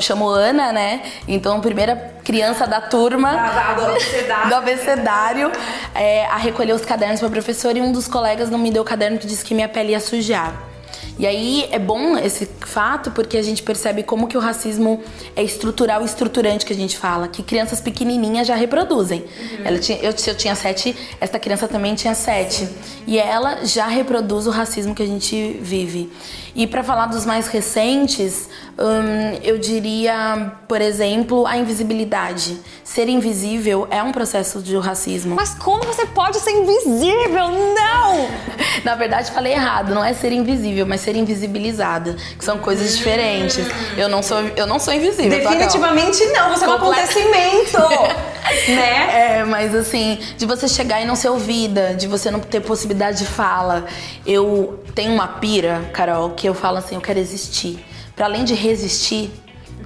chamou 0.00 0.30
Ana, 0.30 0.72
né? 0.72 1.02
Então, 1.26 1.60
primeira 1.60 2.12
criança 2.24 2.66
da 2.66 2.80
turma 2.80 3.32
da, 3.32 3.74
do 3.74 3.86
abecedário, 3.86 4.48
do 4.48 4.54
abecedário 4.54 5.52
é, 5.94 6.26
a 6.26 6.36
recolher 6.36 6.72
os 6.72 6.84
cadernos 6.84 7.20
para 7.20 7.30
professor 7.30 7.76
e 7.76 7.80
um 7.80 7.90
dos 7.90 8.06
colegas 8.06 8.50
não 8.50 8.58
me 8.58 8.70
deu 8.70 8.82
o 8.82 8.84
caderno 8.84 9.18
que 9.18 9.26
disse 9.26 9.44
que 9.44 9.54
minha 9.54 9.68
pele 9.68 9.92
ia 9.92 10.00
sujar. 10.00 10.71
E 11.18 11.26
aí 11.26 11.68
é 11.70 11.78
bom 11.78 12.16
esse 12.16 12.48
fato 12.60 13.10
porque 13.10 13.36
a 13.36 13.42
gente 13.42 13.62
percebe 13.62 14.02
como 14.02 14.26
que 14.26 14.36
o 14.36 14.40
racismo 14.40 15.02
é 15.36 15.42
estrutural 15.42 16.02
e 16.02 16.04
estruturante 16.04 16.64
que 16.64 16.72
a 16.72 16.76
gente 16.76 16.96
fala, 16.96 17.28
que 17.28 17.42
crianças 17.42 17.80
pequenininhas 17.80 18.46
já 18.46 18.54
reproduzem. 18.54 19.20
Uhum. 19.20 19.64
Ela 19.64 19.78
tinha, 19.78 19.98
eu, 19.98 20.16
se 20.16 20.30
eu 20.30 20.34
tinha 20.34 20.54
sete, 20.54 20.96
esta 21.20 21.38
criança 21.38 21.68
também 21.68 21.94
tinha 21.94 22.14
sete. 22.14 22.68
E 23.06 23.18
ela 23.18 23.64
já 23.64 23.86
reproduz 23.86 24.46
o 24.46 24.50
racismo 24.50 24.94
que 24.94 25.02
a 25.02 25.06
gente 25.06 25.58
vive. 25.60 26.10
E 26.54 26.66
para 26.66 26.82
falar 26.82 27.06
dos 27.06 27.24
mais 27.24 27.46
recentes, 27.48 28.48
hum, 28.78 29.38
eu 29.42 29.56
diria, 29.56 30.52
por 30.68 30.82
exemplo, 30.82 31.46
a 31.46 31.56
invisibilidade. 31.56 32.58
Ser 32.84 33.08
invisível 33.08 33.88
é 33.90 34.02
um 34.02 34.12
processo 34.12 34.60
de 34.60 34.76
racismo. 34.76 35.34
Mas 35.34 35.54
como 35.54 35.82
você 35.84 36.04
pode 36.04 36.38
ser 36.40 36.50
invisível? 36.50 37.48
Não! 37.48 38.28
Na 38.84 38.94
verdade, 38.94 39.30
falei 39.30 39.54
errado. 39.54 39.94
Não 39.94 40.04
é 40.04 40.12
ser 40.12 40.30
invisível, 40.32 40.84
mas 40.86 41.00
ser 41.00 41.16
invisibilizada. 41.16 42.16
Que 42.38 42.44
são 42.44 42.58
coisas 42.58 42.96
diferentes. 42.98 43.64
Eu 43.96 44.08
não 44.10 44.22
sou, 44.22 44.40
eu 44.54 44.66
não 44.66 44.78
sou 44.78 44.92
invisível. 44.92 45.30
Definitivamente 45.30 46.22
não. 46.26 46.50
Você 46.50 46.64
é 46.64 46.68
um 46.68 46.72
acontecimento. 46.72 47.78
né? 48.68 49.38
É, 49.38 49.44
mas 49.44 49.74
assim, 49.74 50.18
de 50.36 50.44
você 50.44 50.68
chegar 50.68 51.00
e 51.00 51.06
não 51.06 51.16
ser 51.16 51.30
ouvida, 51.30 51.94
de 51.94 52.06
você 52.06 52.30
não 52.30 52.40
ter 52.40 52.60
possibilidade 52.60 53.18
de 53.18 53.26
fala. 53.26 53.86
Eu 54.26 54.81
tenho 54.94 55.12
uma 55.12 55.28
pira, 55.28 55.90
Carol, 55.92 56.30
que 56.30 56.48
eu 56.48 56.54
falo 56.54 56.78
assim, 56.78 56.94
eu 56.94 57.00
quero 57.00 57.18
existir. 57.18 57.84
Para 58.14 58.26
além 58.26 58.44
de 58.44 58.54
resistir, 58.54 59.30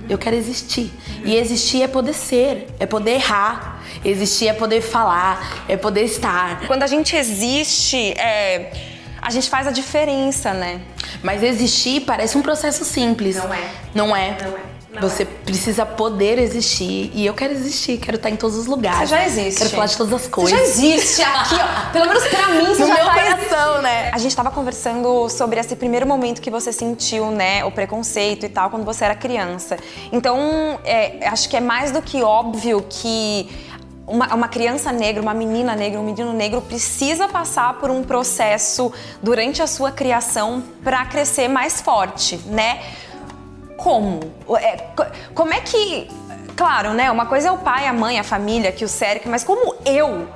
eu 0.09 0.19
quero 0.19 0.37
existir. 0.37 0.91
E 1.25 1.37
existir 1.37 1.83
é 1.83 1.89
poder 1.89 2.13
ser, 2.13 2.69
é 2.79 2.87
poder 2.87 3.13
errar. 3.13 3.83
Existir 4.05 4.49
é 4.49 4.53
poder 4.53 4.81
falar, 4.81 5.65
é 5.69 5.77
poder 5.77 6.03
estar. 6.03 6.67
Quando 6.67 6.83
a 6.83 6.87
gente 6.87 7.17
existe, 7.17 8.13
é, 8.13 8.73
a 9.21 9.31
gente 9.31 9.49
faz 9.49 9.67
a 9.67 9.71
diferença, 9.71 10.53
né? 10.53 10.81
Mas 11.23 11.43
existir 11.43 12.03
parece 12.03 12.37
um 12.37 12.43
processo 12.43 12.85
simples. 12.85 13.37
Não 13.37 13.55
é. 13.55 13.71
Não 13.95 14.17
é. 14.17 14.37
Não 14.43 14.57
é. 14.57 14.76
Não 15.01 15.09
você 15.09 15.23
é. 15.23 15.27
precisa 15.27 15.87
poder 15.87 16.39
existir. 16.39 17.11
E 17.15 17.25
eu 17.25 17.35
quero 17.35 17.53
existir, 17.53 17.99
quero 17.99 18.17
estar 18.17 18.31
em 18.31 18.37
todos 18.37 18.57
os 18.57 18.67
lugares. 18.67 19.09
Você 19.09 19.15
já 19.15 19.27
existe. 19.27 19.59
Quero 19.59 19.71
falar 19.71 19.87
de 19.87 19.97
todas 19.97 20.13
as 20.13 20.27
coisas. 20.27 20.59
Você 20.59 20.65
já 20.65 20.71
existe 20.71 21.23
aqui, 21.23 21.55
ó. 21.55 21.93
Pelo 21.93 22.07
menos 22.07 22.25
pra 22.25 22.49
mim, 22.49 22.67
você 22.67 22.83
No 22.83 22.89
já 22.89 22.95
meu 22.95 23.05
tá 23.05 23.15
coração, 23.15 23.83
né? 23.83 24.11
A 24.13 24.19
gente 24.19 24.35
tava 24.35 24.51
conversando 24.51 25.29
sobre 25.29 25.61
esse 25.61 25.77
primeiro 25.77 26.07
momento 26.07 26.41
que 26.41 26.51
você 26.51 26.73
sentiu, 26.73 27.31
né? 27.31 27.65
O 27.65 27.71
preconceito 27.71 28.47
e 28.47 28.49
tal, 28.49 28.71
quando 28.71 28.85
você 28.85 29.05
era 29.05 29.15
criança. 29.15 29.77
Então, 30.11 30.79
é, 30.85 31.27
acho 31.29 31.49
que 31.49 31.57
é 31.57 31.61
mais 31.61 31.91
do 31.91 32.03
que 32.03 32.23
óbvio 32.23 32.85
que 32.89 33.49
uma, 34.07 34.33
uma, 34.35 34.49
criança 34.49 34.93
negra, 34.93 35.21
uma 35.21 35.35
menina 35.35 35.75
negra, 35.75 35.99
um 35.99 36.05
menino 36.05 36.33
negro 36.33 36.61
precisa 36.61 37.27
passar 37.27 37.75
por 37.75 37.91
um 37.91 38.05
processo 38.05 38.93
durante 39.23 39.61
a 39.61 39.67
sua 39.67 39.91
criação 39.91 40.63
para 40.83 41.05
crescer 41.07 41.49
mais 41.49 41.81
forte, 41.81 42.37
né? 42.47 42.81
Como? 43.77 44.21
É, 44.59 44.85
como 45.35 45.53
é 45.53 45.61
que. 45.61 46.09
Claro, 46.57 46.95
né? 46.95 47.11
Uma 47.11 47.27
coisa 47.27 47.49
é 47.49 47.51
o 47.51 47.59
pai, 47.59 47.87
a 47.87 47.93
mãe, 47.93 48.19
a 48.19 48.25
família 48.25 48.73
que 48.73 48.85
o 48.85 48.89
cerca, 48.89 49.29
mas 49.29 49.45
como 49.45 49.75
eu 49.85 50.27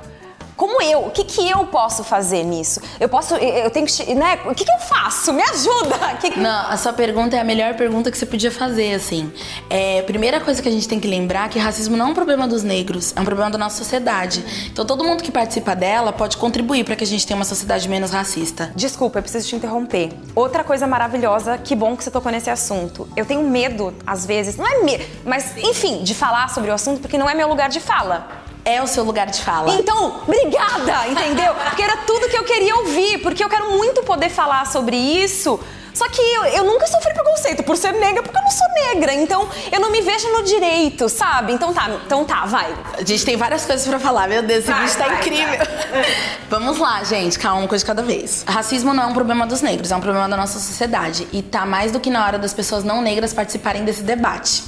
como 0.55 0.81
eu, 0.81 1.07
o 1.07 1.11
que, 1.11 1.23
que 1.23 1.49
eu 1.49 1.65
posso 1.65 2.03
fazer 2.03 2.43
nisso? 2.43 2.81
Eu 2.99 3.09
posso, 3.09 3.35
eu 3.35 3.69
tenho 3.69 3.85
que, 3.85 4.13
né? 4.13 4.39
O 4.45 4.53
que, 4.53 4.63
que 4.65 4.71
eu 4.71 4.79
faço? 4.79 5.33
Me 5.33 5.41
ajuda! 5.43 6.11
Que 6.21 6.29
que... 6.29 6.39
Não, 6.39 6.67
a 6.67 6.77
sua 6.77 6.93
pergunta 6.93 7.35
é 7.35 7.39
a 7.39 7.43
melhor 7.43 7.73
pergunta 7.75 8.11
que 8.11 8.17
você 8.17 8.25
podia 8.25 8.51
fazer, 8.51 8.93
assim. 8.93 9.31
É, 9.69 10.01
primeira 10.03 10.39
coisa 10.39 10.61
que 10.61 10.67
a 10.67 10.71
gente 10.71 10.87
tem 10.87 10.99
que 10.99 11.07
lembrar 11.07 11.45
é 11.45 11.49
que 11.49 11.57
racismo 11.57 11.97
não 11.97 12.07
é 12.07 12.09
um 12.09 12.13
problema 12.13 12.47
dos 12.47 12.63
negros, 12.63 13.13
é 13.15 13.21
um 13.21 13.25
problema 13.25 13.49
da 13.49 13.57
nossa 13.57 13.77
sociedade. 13.77 14.43
Então 14.71 14.85
todo 14.85 15.03
mundo 15.03 15.23
que 15.23 15.31
participa 15.31 15.75
dela 15.75 16.11
pode 16.13 16.37
contribuir 16.37 16.83
para 16.83 16.95
que 16.95 17.03
a 17.03 17.07
gente 17.07 17.25
tenha 17.25 17.35
uma 17.35 17.45
sociedade 17.45 17.87
menos 17.89 18.11
racista. 18.11 18.71
Desculpa, 18.75 19.19
eu 19.19 19.23
preciso 19.23 19.47
te 19.47 19.55
interromper. 19.55 20.11
Outra 20.35 20.63
coisa 20.63 20.85
maravilhosa, 20.85 21.57
que 21.57 21.75
bom 21.75 21.95
que 21.95 22.03
você 22.03 22.11
tocou 22.11 22.31
nesse 22.31 22.49
assunto. 22.49 23.07
Eu 23.15 23.25
tenho 23.25 23.41
medo, 23.41 23.93
às 24.05 24.25
vezes, 24.25 24.57
não 24.57 24.67
é 24.67 24.83
medo, 24.83 25.03
mas 25.25 25.57
enfim, 25.57 26.03
de 26.03 26.13
falar 26.13 26.49
sobre 26.49 26.69
o 26.69 26.73
assunto 26.73 27.01
porque 27.01 27.17
não 27.17 27.29
é 27.29 27.33
meu 27.33 27.47
lugar 27.47 27.69
de 27.69 27.79
fala 27.79 28.40
é 28.63 28.81
o 28.81 28.87
seu 28.87 29.03
lugar 29.03 29.27
de 29.27 29.41
fala. 29.41 29.73
Então, 29.73 30.21
obrigada, 30.27 31.07
entendeu? 31.07 31.53
Porque 31.55 31.81
era 31.81 31.97
tudo 31.97 32.29
que 32.29 32.37
eu 32.37 32.43
queria 32.43 32.75
ouvir, 32.77 33.19
porque 33.19 33.43
eu 33.43 33.49
quero 33.49 33.71
muito 33.71 34.03
poder 34.03 34.29
falar 34.29 34.65
sobre 34.67 34.95
isso. 34.95 35.59
Só 35.93 36.07
que 36.07 36.21
eu, 36.21 36.43
eu, 36.45 36.63
nunca 36.63 36.87
sofri 36.87 37.13
preconceito 37.13 37.63
por 37.63 37.75
ser 37.75 37.91
negra, 37.91 38.23
porque 38.23 38.37
eu 38.37 38.41
não 38.41 38.51
sou 38.51 38.67
negra. 38.87 39.13
Então, 39.13 39.47
eu 39.71 39.79
não 39.79 39.91
me 39.91 40.01
vejo 40.01 40.27
no 40.29 40.43
direito, 40.43 41.09
sabe? 41.09 41.53
Então 41.53 41.73
tá, 41.73 41.89
então 42.05 42.23
tá, 42.23 42.45
vai. 42.45 42.73
A 42.97 43.03
gente 43.03 43.25
tem 43.25 43.35
várias 43.35 43.65
coisas 43.65 43.85
para 43.85 43.99
falar. 43.99 44.27
Meu 44.27 44.41
Deus, 44.41 44.61
esse 44.61 44.71
vai, 44.71 44.85
vídeo 44.85 44.97
tá 44.97 45.05
vai, 45.05 45.17
incrível. 45.17 45.57
Vai. 45.57 46.05
Vamos 46.49 46.77
lá, 46.79 47.03
gente. 47.03 47.37
Calma, 47.37 47.59
uma 47.59 47.67
coisa 47.67 47.83
de 47.83 47.87
cada 47.87 48.01
vez. 48.01 48.43
Racismo 48.47 48.93
não 48.93 49.03
é 49.03 49.07
um 49.07 49.13
problema 49.13 49.45
dos 49.45 49.61
negros, 49.61 49.91
é 49.91 49.95
um 49.95 50.01
problema 50.01 50.29
da 50.29 50.37
nossa 50.37 50.59
sociedade. 50.59 51.27
E 51.33 51.41
tá 51.41 51.65
mais 51.65 51.91
do 51.91 51.99
que 51.99 52.09
na 52.09 52.25
hora 52.25 52.39
das 52.39 52.53
pessoas 52.53 52.83
não 52.83 53.01
negras 53.01 53.33
participarem 53.33 53.83
desse 53.83 54.01
debate. 54.01 54.63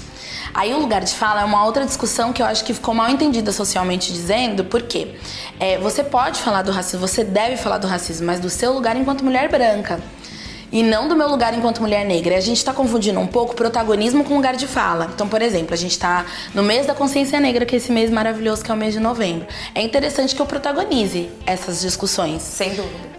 Aí 0.54 0.74
o 0.74 0.80
lugar 0.80 1.04
de 1.04 1.14
fala 1.14 1.42
é 1.42 1.46
uma 1.46 1.66
outra 1.66 1.86
discussão 1.86 2.32
que 2.32 2.42
eu 2.42 2.46
acho 2.46 2.64
que 2.64 2.74
ficou 2.74 2.94
mal 2.94 3.10
entendida 3.10 3.52
socialmente 3.52 4.12
dizendo, 4.12 4.66
porque 4.66 5.16
é, 5.60 5.78
você 5.78 6.04
pode 6.04 6.42
falar 6.42 6.62
do 6.62 6.72
racismo, 6.72 7.08
você 7.08 7.24
deve 7.24 7.58
falar 7.58 7.78
do 7.78 7.88
racismo, 7.88 8.28
mas 8.28 8.40
do 8.40 8.50
seu 8.50 8.74
lugar 8.74 8.96
enquanto 8.96 9.24
mulher 9.24 9.50
branca 9.50 10.00
e 10.74 10.82
não 10.82 11.08
do 11.08 11.16
meu 11.16 11.30
lugar 11.30 11.54
enquanto 11.54 11.82
mulher 11.82 12.04
negra. 12.04 12.36
A 12.36 12.42
gente 12.42 12.58
está 12.58 12.74
confundindo 12.74 13.20
um 13.20 13.28
pouco 13.28 13.56
protagonismo 13.56 14.24
com 14.24 14.36
lugar 14.36 14.56
de 14.56 14.66
fala. 14.66 15.10
Então, 15.14 15.30
por 15.30 15.42
exemplo, 15.42 15.74
a 15.74 15.78
gente 15.78 15.92
está 15.92 16.26
no 16.54 16.64
mês 16.64 16.88
da 16.88 16.96
consciência 16.96 17.40
negra, 17.40 17.64
que 17.64 17.76
é 17.76 17.78
esse 17.78 17.92
mês 17.92 18.10
maravilhoso 18.10 18.64
que 18.66 18.72
é 18.72 18.74
o 18.74 18.78
mês 18.78 18.94
de 18.94 19.00
novembro. 19.00 19.48
É 19.76 19.84
interessante 19.84 20.36
que 20.36 20.42
eu 20.42 20.48
protagonize 20.48 21.30
essas 21.46 21.80
discussões. 21.80 22.42
Sem 22.42 22.74
dúvida 22.74 23.13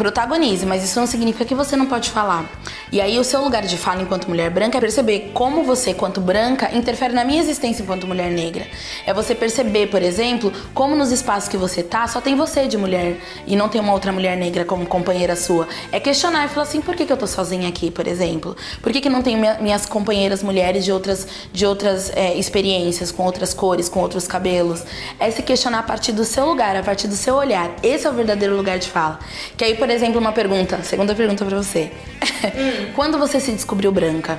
protagonize, 0.00 0.64
mas 0.64 0.82
isso 0.82 0.98
não 0.98 1.06
significa 1.06 1.44
que 1.44 1.54
você 1.54 1.76
não 1.76 1.84
pode 1.84 2.08
falar. 2.08 2.50
E 2.90 3.02
aí 3.02 3.18
o 3.18 3.24
seu 3.24 3.42
lugar 3.44 3.62
de 3.66 3.76
fala 3.76 4.00
enquanto 4.00 4.28
mulher 4.28 4.50
branca 4.50 4.78
é 4.78 4.80
perceber 4.80 5.30
como 5.34 5.62
você, 5.62 5.92
quanto 5.92 6.22
branca, 6.22 6.74
interfere 6.74 7.12
na 7.12 7.22
minha 7.22 7.38
existência 7.38 7.82
enquanto 7.82 8.06
mulher 8.06 8.30
negra. 8.30 8.66
É 9.06 9.12
você 9.12 9.34
perceber, 9.34 9.88
por 9.88 10.02
exemplo, 10.02 10.50
como 10.72 10.96
nos 10.96 11.12
espaços 11.12 11.50
que 11.50 11.56
você 11.58 11.82
tá, 11.82 12.08
só 12.08 12.18
tem 12.18 12.34
você 12.34 12.66
de 12.66 12.78
mulher 12.78 13.18
e 13.46 13.54
não 13.54 13.68
tem 13.68 13.78
uma 13.78 13.92
outra 13.92 14.10
mulher 14.10 14.38
negra 14.38 14.64
como 14.64 14.86
companheira 14.86 15.36
sua. 15.36 15.68
É 15.92 16.00
questionar 16.00 16.46
e 16.46 16.48
falar 16.48 16.62
assim, 16.62 16.80
por 16.80 16.96
que, 16.96 17.04
que 17.04 17.12
eu 17.12 17.18
tô 17.18 17.26
sozinha 17.26 17.68
aqui, 17.68 17.90
por 17.90 18.08
exemplo? 18.08 18.56
Por 18.80 18.92
que, 18.92 19.02
que 19.02 19.10
não 19.10 19.20
tem 19.20 19.36
minhas 19.60 19.84
companheiras 19.84 20.42
mulheres 20.42 20.82
de 20.82 20.92
outras, 20.92 21.28
de 21.52 21.66
outras 21.66 22.10
é, 22.16 22.34
experiências, 22.38 23.12
com 23.12 23.22
outras 23.24 23.52
cores, 23.52 23.86
com 23.86 24.00
outros 24.00 24.26
cabelos? 24.26 24.82
É 25.18 25.30
se 25.30 25.42
questionar 25.42 25.80
a 25.80 25.82
partir 25.82 26.12
do 26.12 26.24
seu 26.24 26.46
lugar, 26.46 26.74
a 26.74 26.82
partir 26.82 27.06
do 27.06 27.16
seu 27.16 27.34
olhar. 27.34 27.70
Esse 27.82 28.06
é 28.06 28.10
o 28.10 28.14
verdadeiro 28.14 28.56
lugar 28.56 28.78
de 28.78 28.88
fala. 28.88 29.18
Que 29.58 29.64
aí, 29.64 29.74
por 29.74 29.89
por 29.90 29.96
exemplo, 29.96 30.20
uma 30.20 30.30
pergunta, 30.30 30.80
segunda 30.84 31.16
pergunta 31.16 31.44
para 31.44 31.56
você. 31.56 31.90
Hum. 32.40 32.92
Quando 32.94 33.18
você 33.18 33.38
se 33.38 33.52
descobriu 33.52 33.92
branca? 33.92 34.38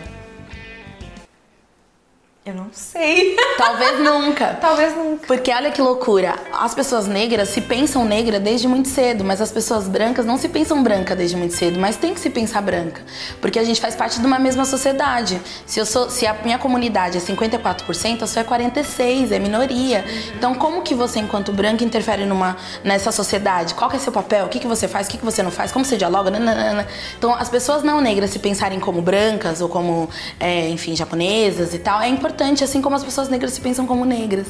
Eu 2.43 2.55
não 2.55 2.69
sei. 2.71 3.35
Talvez 3.55 3.99
nunca. 3.99 4.55
Talvez 4.59 4.95
nunca. 4.97 5.27
Porque 5.27 5.51
olha 5.53 5.69
que 5.69 5.79
loucura. 5.79 6.33
As 6.51 6.73
pessoas 6.73 7.05
negras 7.05 7.49
se 7.49 7.61
pensam 7.61 8.03
negra 8.03 8.39
desde 8.39 8.67
muito 8.67 8.89
cedo, 8.89 9.23
mas 9.23 9.39
as 9.39 9.51
pessoas 9.51 9.87
brancas 9.87 10.25
não 10.25 10.39
se 10.39 10.49
pensam 10.49 10.81
branca 10.81 11.15
desde 11.15 11.37
muito 11.37 11.53
cedo, 11.53 11.79
mas 11.79 11.97
tem 11.97 12.15
que 12.15 12.19
se 12.19 12.31
pensar 12.31 12.59
branca. 12.63 13.03
Porque 13.39 13.59
a 13.59 13.63
gente 13.63 13.79
faz 13.79 13.93
parte 13.93 14.19
de 14.19 14.25
uma 14.25 14.39
mesma 14.39 14.65
sociedade. 14.65 15.39
Se 15.67 15.79
eu 15.79 15.85
sou, 15.85 16.09
se 16.09 16.25
a 16.25 16.33
minha 16.43 16.57
comunidade 16.57 17.15
é 17.15 17.21
54%, 17.21 18.23
a 18.23 18.27
sua 18.27 18.41
é 18.41 18.43
46, 18.43 19.31
é 19.31 19.37
minoria. 19.37 20.03
Então, 20.35 20.55
como 20.55 20.81
que 20.81 20.95
você 20.95 21.19
enquanto 21.19 21.53
branca 21.53 21.83
interfere 21.83 22.25
numa 22.25 22.57
nessa 22.83 23.11
sociedade? 23.11 23.75
Qual 23.75 23.87
que 23.87 23.97
é 23.97 23.99
seu 23.99 24.11
papel? 24.11 24.47
O 24.47 24.49
que 24.49 24.59
que 24.59 24.67
você 24.67 24.87
faz? 24.87 25.05
O 25.05 25.11
que 25.11 25.19
que 25.19 25.25
você 25.25 25.43
não 25.43 25.51
faz? 25.51 25.71
Como 25.71 25.85
você 25.85 25.95
dialoga? 25.95 26.31
Nananana. 26.31 26.87
Então, 27.15 27.35
as 27.35 27.49
pessoas 27.49 27.83
não 27.83 28.01
negras 28.01 28.31
se 28.31 28.39
pensarem 28.39 28.79
como 28.79 28.99
brancas 28.99 29.61
ou 29.61 29.69
como, 29.69 30.09
é, 30.39 30.67
enfim, 30.69 30.95
japonesas 30.95 31.75
e 31.75 31.77
tal, 31.77 32.01
é 32.01 32.07
importante 32.07 32.30
importante, 32.31 32.63
assim 32.63 32.81
como 32.81 32.95
as 32.95 33.03
pessoas 33.03 33.29
negras 33.29 33.51
se 33.51 33.61
pensam 33.61 33.85
como 33.85 34.05
negras. 34.05 34.47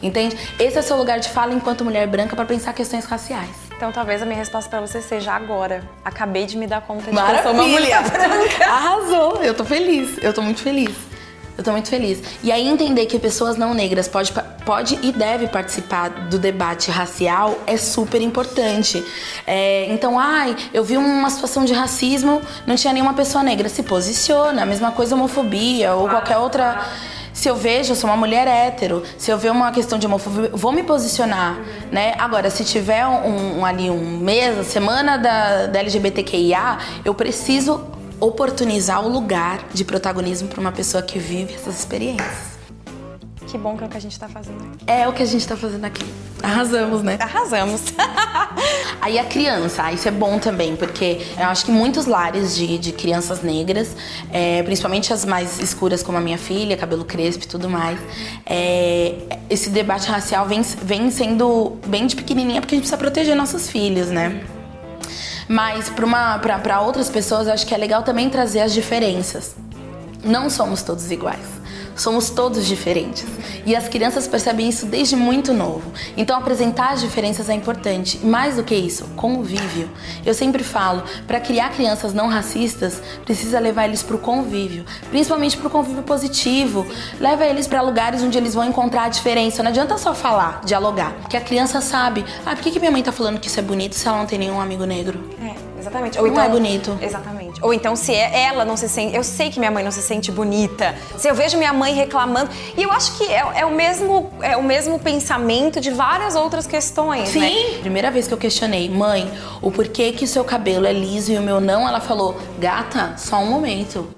Entende? 0.00 0.36
Esse 0.58 0.76
é 0.76 0.80
o 0.80 0.82
seu 0.82 0.96
lugar 0.96 1.18
de 1.18 1.28
fala 1.28 1.52
enquanto 1.52 1.84
mulher 1.84 2.06
branca 2.06 2.36
para 2.36 2.44
pensar 2.44 2.72
questões 2.72 3.04
raciais. 3.04 3.50
Então 3.76 3.90
talvez 3.90 4.22
a 4.22 4.24
minha 4.26 4.38
resposta 4.38 4.70
para 4.70 4.80
você 4.80 5.02
seja 5.02 5.32
agora. 5.32 5.82
Acabei 6.04 6.46
de 6.46 6.56
me 6.56 6.66
dar 6.66 6.80
conta 6.80 7.04
de 7.04 7.12
Maravilha. 7.12 7.42
que 7.42 7.48
eu 7.48 7.54
sou 7.54 7.60
uma 7.60 7.68
mulher 7.68 8.02
branca. 8.02 8.64
Arrasou. 8.70 9.42
Eu 9.42 9.54
tô 9.54 9.64
feliz. 9.64 10.16
Eu 10.22 10.32
tô 10.32 10.42
muito 10.42 10.60
feliz. 10.60 10.94
Eu 11.56 11.62
tô 11.62 11.70
muito 11.70 11.88
feliz. 11.88 12.20
E 12.42 12.50
aí 12.50 12.66
entender 12.66 13.06
que 13.06 13.18
pessoas 13.18 13.56
não 13.56 13.72
negras 13.74 14.08
pode, 14.08 14.32
pode 14.66 14.98
e 15.02 15.12
deve 15.12 15.46
participar 15.46 16.08
do 16.08 16.36
debate 16.36 16.90
racial 16.90 17.56
é 17.66 17.76
super 17.76 18.20
importante. 18.20 19.04
É, 19.46 19.86
então, 19.88 20.18
ai, 20.18 20.56
eu 20.72 20.82
vi 20.82 20.96
uma 20.96 21.30
situação 21.30 21.64
de 21.64 21.72
racismo, 21.72 22.42
não 22.66 22.74
tinha 22.74 22.92
nenhuma 22.92 23.14
pessoa 23.14 23.44
negra. 23.44 23.68
Se 23.68 23.84
posiciona. 23.84 24.62
A 24.62 24.66
mesma 24.66 24.90
coisa 24.90 25.14
homofobia 25.14 25.94
ou 25.94 26.08
qualquer 26.08 26.38
outra 26.38 26.84
se 27.34 27.48
eu 27.48 27.56
vejo, 27.56 27.92
eu 27.92 27.96
sou 27.96 28.08
uma 28.08 28.16
mulher 28.16 28.46
hétero, 28.46 29.02
se 29.18 29.30
eu 29.30 29.36
ver 29.36 29.50
uma 29.50 29.72
questão 29.72 29.98
de 29.98 30.06
homofobia, 30.06 30.50
vou 30.52 30.72
me 30.72 30.84
posicionar, 30.84 31.58
uhum. 31.58 31.64
né? 31.90 32.14
Agora, 32.16 32.48
se 32.48 32.64
tiver 32.64 33.04
um, 33.06 33.58
um, 33.58 33.66
ali 33.66 33.90
um 33.90 34.18
mês, 34.18 34.68
semana 34.68 35.18
da, 35.18 35.66
da 35.66 35.80
LGBTQIA, 35.80 36.78
eu 37.04 37.12
preciso 37.12 37.84
oportunizar 38.20 39.04
o 39.04 39.08
lugar 39.08 39.66
de 39.74 39.84
protagonismo 39.84 40.48
para 40.48 40.60
uma 40.60 40.72
pessoa 40.72 41.02
que 41.02 41.18
vive 41.18 41.54
essas 41.54 41.76
experiências. 41.78 42.53
Que 43.54 43.58
bom 43.58 43.76
que 43.76 43.84
é 43.84 43.86
o 43.86 43.88
que 43.88 43.96
a 43.96 44.00
gente 44.00 44.18
tá 44.18 44.28
fazendo 44.28 44.64
aqui. 44.64 44.84
É 44.84 45.06
o 45.06 45.12
que 45.12 45.22
a 45.22 45.26
gente 45.26 45.46
tá 45.46 45.56
fazendo 45.56 45.84
aqui. 45.84 46.04
Arrasamos, 46.42 47.04
né? 47.04 47.16
Arrasamos. 47.20 47.82
Aí 49.00 49.16
a 49.16 49.24
criança, 49.24 49.92
isso 49.92 50.08
é 50.08 50.10
bom 50.10 50.40
também, 50.40 50.74
porque 50.74 51.24
eu 51.38 51.46
acho 51.46 51.64
que 51.64 51.70
muitos 51.70 52.06
lares 52.06 52.56
de, 52.56 52.76
de 52.78 52.90
crianças 52.90 53.42
negras, 53.42 53.94
é, 54.32 54.60
principalmente 54.64 55.12
as 55.12 55.24
mais 55.24 55.60
escuras, 55.60 56.02
como 56.02 56.18
a 56.18 56.20
minha 56.20 56.36
filha, 56.36 56.76
cabelo 56.76 57.04
crespo 57.04 57.44
e 57.44 57.46
tudo 57.46 57.70
mais, 57.70 57.96
é, 58.44 59.38
esse 59.48 59.70
debate 59.70 60.08
racial 60.08 60.48
vem, 60.48 60.62
vem 60.62 61.08
sendo 61.12 61.76
bem 61.86 62.08
de 62.08 62.16
pequenininha, 62.16 62.60
porque 62.60 62.74
a 62.74 62.76
gente 62.76 62.88
precisa 62.88 62.98
proteger 62.98 63.36
nossos 63.36 63.70
filhos, 63.70 64.08
né? 64.08 64.42
Mas 65.46 65.88
para 65.88 66.80
outras 66.80 67.08
pessoas, 67.08 67.46
eu 67.46 67.52
acho 67.54 67.64
que 67.64 67.72
é 67.72 67.78
legal 67.78 68.02
também 68.02 68.28
trazer 68.28 68.62
as 68.62 68.74
diferenças. 68.74 69.54
Não 70.24 70.50
somos 70.50 70.82
todos 70.82 71.08
iguais. 71.12 71.54
Somos 71.96 72.30
todos 72.30 72.66
diferentes. 72.66 73.26
E 73.66 73.74
as 73.74 73.88
crianças 73.88 74.26
percebem 74.26 74.68
isso 74.68 74.86
desde 74.86 75.16
muito 75.16 75.52
novo. 75.52 75.92
Então, 76.16 76.36
apresentar 76.36 76.92
as 76.92 77.00
diferenças 77.00 77.48
é 77.48 77.54
importante. 77.54 78.18
Mais 78.24 78.56
do 78.56 78.64
que 78.64 78.74
isso, 78.74 79.06
convívio. 79.16 79.88
Eu 80.24 80.34
sempre 80.34 80.62
falo, 80.62 81.02
para 81.26 81.40
criar 81.40 81.70
crianças 81.70 82.12
não 82.12 82.28
racistas, 82.28 83.00
precisa 83.24 83.58
levar 83.58 83.86
eles 83.86 84.02
para 84.02 84.16
o 84.16 84.18
convívio, 84.18 84.84
principalmente 85.10 85.56
para 85.56 85.68
o 85.68 85.70
convívio 85.70 86.02
positivo. 86.02 86.86
Leva 87.20 87.44
eles 87.44 87.66
para 87.66 87.80
lugares 87.80 88.22
onde 88.22 88.36
eles 88.36 88.54
vão 88.54 88.64
encontrar 88.64 89.04
a 89.04 89.08
diferença. 89.08 89.62
Não 89.62 89.70
adianta 89.70 89.96
só 89.98 90.14
falar, 90.14 90.60
dialogar, 90.64 91.12
porque 91.20 91.36
a 91.36 91.40
criança 91.40 91.80
sabe. 91.80 92.24
Ah, 92.44 92.54
por 92.54 92.62
que, 92.62 92.70
que 92.70 92.78
minha 92.78 92.90
mãe 92.90 93.00
está 93.00 93.12
falando 93.12 93.38
que 93.38 93.48
isso 93.48 93.58
é 93.58 93.62
bonito 93.62 93.94
se 93.94 94.06
ela 94.06 94.18
não 94.18 94.26
tem 94.26 94.38
nenhum 94.38 94.60
amigo 94.60 94.84
negro? 94.84 95.30
É. 95.42 95.73
Exatamente. 95.84 96.18
Ou 96.18 96.24
não 96.24 96.32
então, 96.32 96.44
é 96.44 96.48
bonito. 96.48 96.98
Exatamente. 97.00 97.62
Ou 97.62 97.74
então, 97.74 97.94
se 97.94 98.14
é, 98.14 98.44
ela 98.44 98.64
não 98.64 98.76
se 98.76 98.88
sente. 98.88 99.14
Eu 99.14 99.22
sei 99.22 99.50
que 99.50 99.58
minha 99.58 99.70
mãe 99.70 99.84
não 99.84 99.90
se 99.90 100.02
sente 100.02 100.32
bonita. 100.32 100.94
Se 101.18 101.28
eu 101.28 101.34
vejo 101.34 101.58
minha 101.58 101.72
mãe 101.72 101.94
reclamando. 101.94 102.50
E 102.76 102.82
eu 102.82 102.90
acho 102.90 103.18
que 103.18 103.24
é, 103.24 103.44
é 103.56 103.66
o, 103.66 103.70
mesmo, 103.70 104.30
é 104.40 104.56
o 104.56 104.62
mesmo 104.62 104.98
pensamento 104.98 105.80
de 105.80 105.90
várias 105.90 106.34
outras 106.34 106.66
questões, 106.66 107.28
Sim. 107.28 107.40
né? 107.40 107.78
Primeira 107.80 108.10
vez 108.10 108.26
que 108.26 108.34
eu 108.34 108.38
questionei, 108.38 108.88
mãe, 108.88 109.30
o 109.60 109.70
porquê 109.70 110.12
que 110.12 110.24
o 110.24 110.28
seu 110.28 110.44
cabelo 110.44 110.86
é 110.86 110.92
liso 110.92 111.32
e 111.32 111.36
o 111.36 111.42
meu 111.42 111.60
não, 111.60 111.86
ela 111.86 112.00
falou, 112.00 112.36
gata, 112.58 113.14
só 113.18 113.36
um 113.36 113.46
momento. 113.46 114.08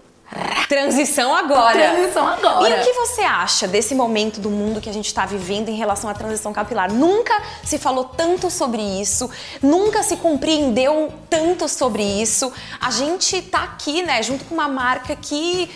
Transição 0.69 1.35
agora. 1.35 1.73
Transição 1.73 2.27
agora. 2.27 2.77
E 2.77 2.81
o 2.81 2.85
que 2.85 2.93
você 2.93 3.23
acha 3.23 3.69
desse 3.69 3.95
momento 3.95 4.41
do 4.41 4.51
mundo 4.51 4.81
que 4.81 4.89
a 4.89 4.93
gente 4.93 5.07
está 5.07 5.25
vivendo 5.25 5.69
em 5.69 5.77
relação 5.77 6.11
à 6.11 6.15
transição 6.15 6.53
capilar? 6.53 6.93
Nunca 6.93 7.41
se 7.63 7.79
falou 7.79 8.05
tanto 8.05 8.51
sobre 8.51 8.83
isso, 8.83 9.31
nunca 9.63 10.03
se 10.03 10.17
compreendeu 10.17 11.13
tanto 11.31 11.69
sobre 11.69 12.03
isso. 12.03 12.53
A 12.81 12.91
gente 12.91 13.43
tá 13.43 13.63
aqui, 13.63 14.03
né, 14.03 14.23
junto 14.23 14.45
com 14.45 14.55
uma 14.55 14.69
marca 14.69 15.15
que, 15.15 15.71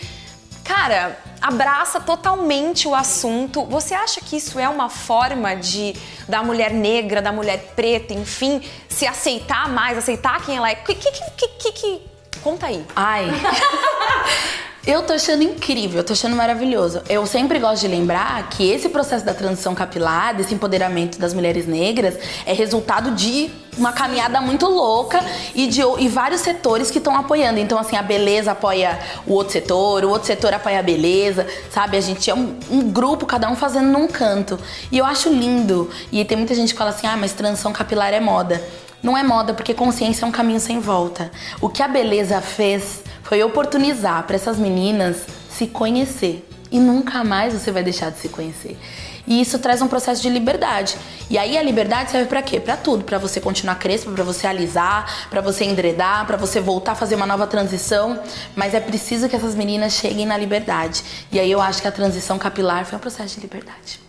cara, 0.65 1.19
abraça 1.41 2.01
totalmente 2.01 2.89
o 2.89 2.95
assunto. 2.95 3.65
Você 3.67 3.95
acha 3.95 4.21
que 4.21 4.37
isso 4.37 4.59
é 4.59 4.69
uma 4.69 4.89
forma 4.89 5.55
de 5.55 5.95
da 6.29 6.43
mulher 6.43 6.73
negra, 6.73 7.23
da 7.23 7.33
mulher 7.33 7.73
preta, 7.75 8.13
enfim, 8.13 8.63
se 8.89 9.07
aceitar 9.07 9.69
mais, 9.69 9.99
aceitar 9.99 10.45
quem 10.45 10.57
ela 10.57 10.71
é? 10.71 10.75
Que 10.75 10.95
que 10.95 11.11
que, 11.11 11.49
que, 11.49 11.73
que 11.73 12.11
conta 12.43 12.67
aí? 12.67 12.85
Ai. 12.95 13.27
Eu 14.87 15.03
tô 15.03 15.13
achando 15.13 15.43
incrível, 15.43 15.99
eu 15.99 16.05
tô 16.05 16.15
achando 16.15 16.35
maravilhoso. 16.35 17.03
Eu 17.07 17.27
sempre 17.27 17.59
gosto 17.59 17.83
de 17.83 17.89
lembrar 17.89 18.49
que 18.49 18.67
esse 18.67 18.89
processo 18.89 19.25
da 19.27 19.35
transição 19.35 19.75
capilar, 19.75 20.35
desse 20.35 20.55
empoderamento 20.55 21.19
das 21.19 21.35
mulheres 21.35 21.67
negras, 21.67 22.19
é 22.47 22.55
resultado 22.55 23.11
de 23.11 23.51
uma 23.77 23.93
caminhada 23.93 24.41
muito 24.41 24.67
louca 24.67 25.23
e 25.55 25.67
de 25.67 25.83
e 25.99 26.09
vários 26.09 26.41
setores 26.41 26.91
que 26.91 26.97
estão 26.97 27.15
apoiando. 27.15 27.61
Então, 27.61 27.79
assim, 27.79 27.95
a 27.95 28.03
beleza 28.03 28.53
apoia 28.53 28.99
o 29.27 29.35
outro 29.35 29.53
setor, 29.53 30.03
o 30.03 30.09
outro 30.09 30.27
setor 30.27 30.55
apoia 30.55 30.79
a 30.79 30.83
beleza, 30.83 31.47
sabe? 31.71 31.99
A 31.99 32.01
gente 32.01 32.31
é 32.31 32.35
um, 32.35 32.59
um 32.71 32.91
grupo, 32.91 33.27
cada 33.27 33.51
um 33.51 33.57
fazendo 33.57 33.87
num 33.93 34.09
canto. 34.09 34.59
E 34.91 34.97
eu 34.97 35.05
acho 35.05 35.29
lindo. 35.29 35.91
E 36.11 36.25
tem 36.25 36.39
muita 36.39 36.55
gente 36.55 36.73
que 36.73 36.79
fala 36.79 36.91
assim: 36.91 37.07
ah, 37.07 37.19
mas 37.19 37.33
transição 37.33 37.71
capilar 37.71 38.15
é 38.15 38.21
moda. 38.21 38.61
Não 39.03 39.17
é 39.17 39.23
moda, 39.23 39.55
porque 39.55 39.73
consciência 39.73 40.25
é 40.25 40.29
um 40.29 40.33
caminho 40.33 40.61
sem 40.61 40.79
volta. 40.79 41.31
O 41.61 41.69
que 41.69 41.83
a 41.83 41.89
beleza 41.89 42.41
fez 42.41 43.03
foi 43.23 43.43
oportunizar 43.43 44.25
para 44.25 44.37
essas 44.37 44.59
meninas 44.59 45.25
se 45.51 45.67
conhecer. 45.67 46.47
E 46.71 46.79
nunca 46.79 47.25
mais 47.25 47.53
você 47.53 47.73
vai 47.73 47.83
deixar 47.83 48.11
de 48.11 48.19
se 48.19 48.29
conhecer. 48.29 48.79
E 49.27 49.41
isso 49.41 49.59
traz 49.59 49.81
um 49.81 49.89
processo 49.89 50.21
de 50.23 50.29
liberdade. 50.29 50.97
E 51.29 51.39
aí 51.39 51.57
a 51.57 51.63
liberdade 51.63 52.11
serve 52.11 52.29
para 52.29 52.43
quê? 52.43 52.59
Para 52.59 52.77
tudo, 52.77 53.05
para 53.05 53.19
você 53.19 53.41
continuar 53.41 53.77
crespo, 53.77 54.11
para 54.13 54.25
você 54.25 54.47
alisar, 54.47 55.29
para 55.31 55.41
você 55.41 55.65
endredar, 55.65 56.27
para 56.27 56.37
você 56.37 56.61
voltar 56.61 56.93
a 56.93 56.95
fazer 56.95 57.15
uma 57.15 57.27
nova 57.27 57.47
transição, 57.47 58.21
mas 58.57 58.75
é 58.75 58.81
preciso 58.81 59.29
que 59.29 59.37
essas 59.37 59.55
meninas 59.55 59.95
cheguem 59.95 60.27
na 60.27 60.37
liberdade. 60.37 61.03
E 61.31 61.39
aí 61.39 61.51
eu 61.51 61.61
acho 61.61 61.81
que 61.81 61.89
a 61.89 61.93
transição 61.93 62.39
capilar 62.39 62.85
foi 62.85 62.99
um 62.99 63.01
processo 63.01 63.37
de 63.37 63.41
liberdade. 63.41 64.01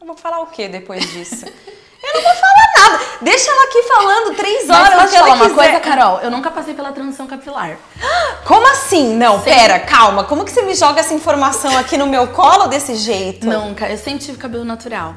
Eu 0.00 0.06
vou 0.06 0.16
falar 0.16 0.40
o 0.40 0.46
que 0.46 0.68
depois 0.68 1.10
disso? 1.12 1.46
Eu 2.02 2.14
não 2.14 2.22
vou 2.22 2.34
falar 2.34 2.51
nada. 2.82 3.00
Deixa 3.20 3.50
ela 3.50 3.64
aqui 3.64 3.82
falando 3.82 4.36
três 4.36 4.68
horas. 4.68 4.88
Mas 4.90 5.02
posso 5.02 5.12
falar 5.18 5.34
uma 5.34 5.48
quiser. 5.48 5.54
coisa, 5.54 5.80
Carol? 5.80 6.20
Eu 6.20 6.30
nunca 6.30 6.50
passei 6.50 6.74
pela 6.74 6.92
transição 6.92 7.26
capilar. 7.26 7.76
Como 8.44 8.66
assim? 8.68 9.14
Não, 9.16 9.34
sempre. 9.40 9.54
pera, 9.54 9.80
calma. 9.80 10.24
Como 10.24 10.44
que 10.44 10.50
você 10.50 10.62
me 10.62 10.74
joga 10.74 11.00
essa 11.00 11.14
informação 11.14 11.76
aqui 11.78 11.96
no 11.96 12.06
meu 12.06 12.28
colo 12.28 12.66
desse 12.66 12.94
jeito? 12.96 13.46
Nunca. 13.46 13.88
Eu 13.88 13.98
sempre 13.98 14.24
tive 14.24 14.38
cabelo 14.38 14.64
natural. 14.64 15.14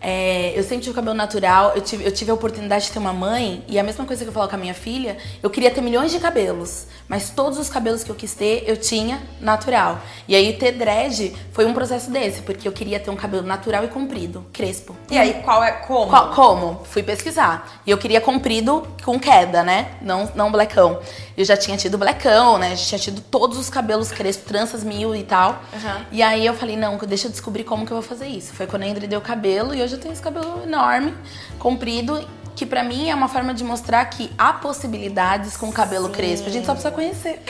É, 0.00 0.52
eu 0.56 0.62
sempre 0.62 0.84
tive 0.84 0.94
cabelo 0.94 1.16
natural, 1.16 1.72
eu 1.74 1.82
tive, 1.82 2.04
eu 2.04 2.12
tive 2.12 2.30
a 2.30 2.34
oportunidade 2.34 2.86
de 2.86 2.92
ter 2.92 2.98
uma 2.98 3.12
mãe, 3.12 3.64
e 3.66 3.78
a 3.78 3.82
mesma 3.82 4.04
coisa 4.04 4.22
que 4.24 4.28
eu 4.28 4.32
falo 4.32 4.48
com 4.48 4.54
a 4.54 4.58
minha 4.58 4.74
filha, 4.74 5.16
eu 5.42 5.50
queria 5.50 5.70
ter 5.70 5.80
milhões 5.80 6.12
de 6.12 6.20
cabelos, 6.20 6.86
mas 7.08 7.30
todos 7.30 7.58
os 7.58 7.68
cabelos 7.68 8.04
que 8.04 8.10
eu 8.10 8.14
quis 8.14 8.34
ter, 8.34 8.64
eu 8.66 8.76
tinha 8.76 9.20
natural. 9.40 10.00
E 10.28 10.36
aí 10.36 10.52
ter 10.52 10.72
dread 10.72 11.34
foi 11.52 11.64
um 11.64 11.74
processo 11.74 12.10
desse, 12.10 12.42
porque 12.42 12.68
eu 12.68 12.72
queria 12.72 13.00
ter 13.00 13.10
um 13.10 13.16
cabelo 13.16 13.46
natural 13.46 13.84
e 13.84 13.88
comprido, 13.88 14.46
crespo. 14.52 14.96
E 15.10 15.18
aí, 15.18 15.42
qual 15.42 15.64
é 15.64 15.72
como? 15.72 16.08
Qual, 16.08 16.30
como? 16.30 16.84
Fui 16.84 17.02
pesquisar. 17.02 17.80
E 17.86 17.90
eu 17.90 17.98
queria 17.98 18.20
comprido 18.20 18.86
com 19.04 19.18
queda, 19.18 19.62
né? 19.62 19.92
Não, 20.00 20.30
não 20.34 20.52
blackão. 20.52 21.00
Eu 21.36 21.44
já 21.44 21.56
tinha 21.56 21.76
tido 21.76 21.96
blackão, 21.96 22.58
né? 22.58 22.76
Já 22.76 22.84
tinha 22.84 22.98
tido 22.98 23.20
todos 23.20 23.58
os 23.58 23.70
cabelos 23.70 24.10
crespos, 24.10 24.46
tranças 24.46 24.84
mil 24.84 25.14
e 25.14 25.22
tal. 25.22 25.62
Uhum. 25.72 26.04
E 26.12 26.22
aí 26.22 26.44
eu 26.44 26.54
falei, 26.54 26.76
não, 26.76 26.96
deixa 26.98 27.26
eu 27.26 27.30
descobrir 27.30 27.64
como 27.64 27.86
que 27.86 27.92
eu 27.92 27.96
vou 27.96 28.06
fazer 28.06 28.26
isso. 28.26 28.52
Foi 28.52 28.66
quando 28.66 28.82
a 28.82 28.86
Indri 28.86 29.06
deu 29.06 29.20
cabelo 29.20 29.74
e 29.74 29.87
hoje 29.88 29.96
eu 29.96 30.00
tenho 30.00 30.12
esse 30.12 30.22
cabelo 30.22 30.62
enorme, 30.62 31.14
comprido, 31.58 32.22
que 32.54 32.66
para 32.66 32.84
mim 32.84 33.08
é 33.08 33.14
uma 33.14 33.28
forma 33.28 33.54
de 33.54 33.64
mostrar 33.64 34.04
que 34.04 34.30
há 34.36 34.52
possibilidades 34.52 35.56
com 35.56 35.72
cabelo 35.72 36.08
Sim. 36.08 36.12
crespo. 36.12 36.48
A 36.48 36.52
gente 36.52 36.66
só 36.66 36.72
precisa 36.72 36.92
conhecer. 36.92 37.42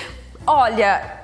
Olha, 0.46 1.18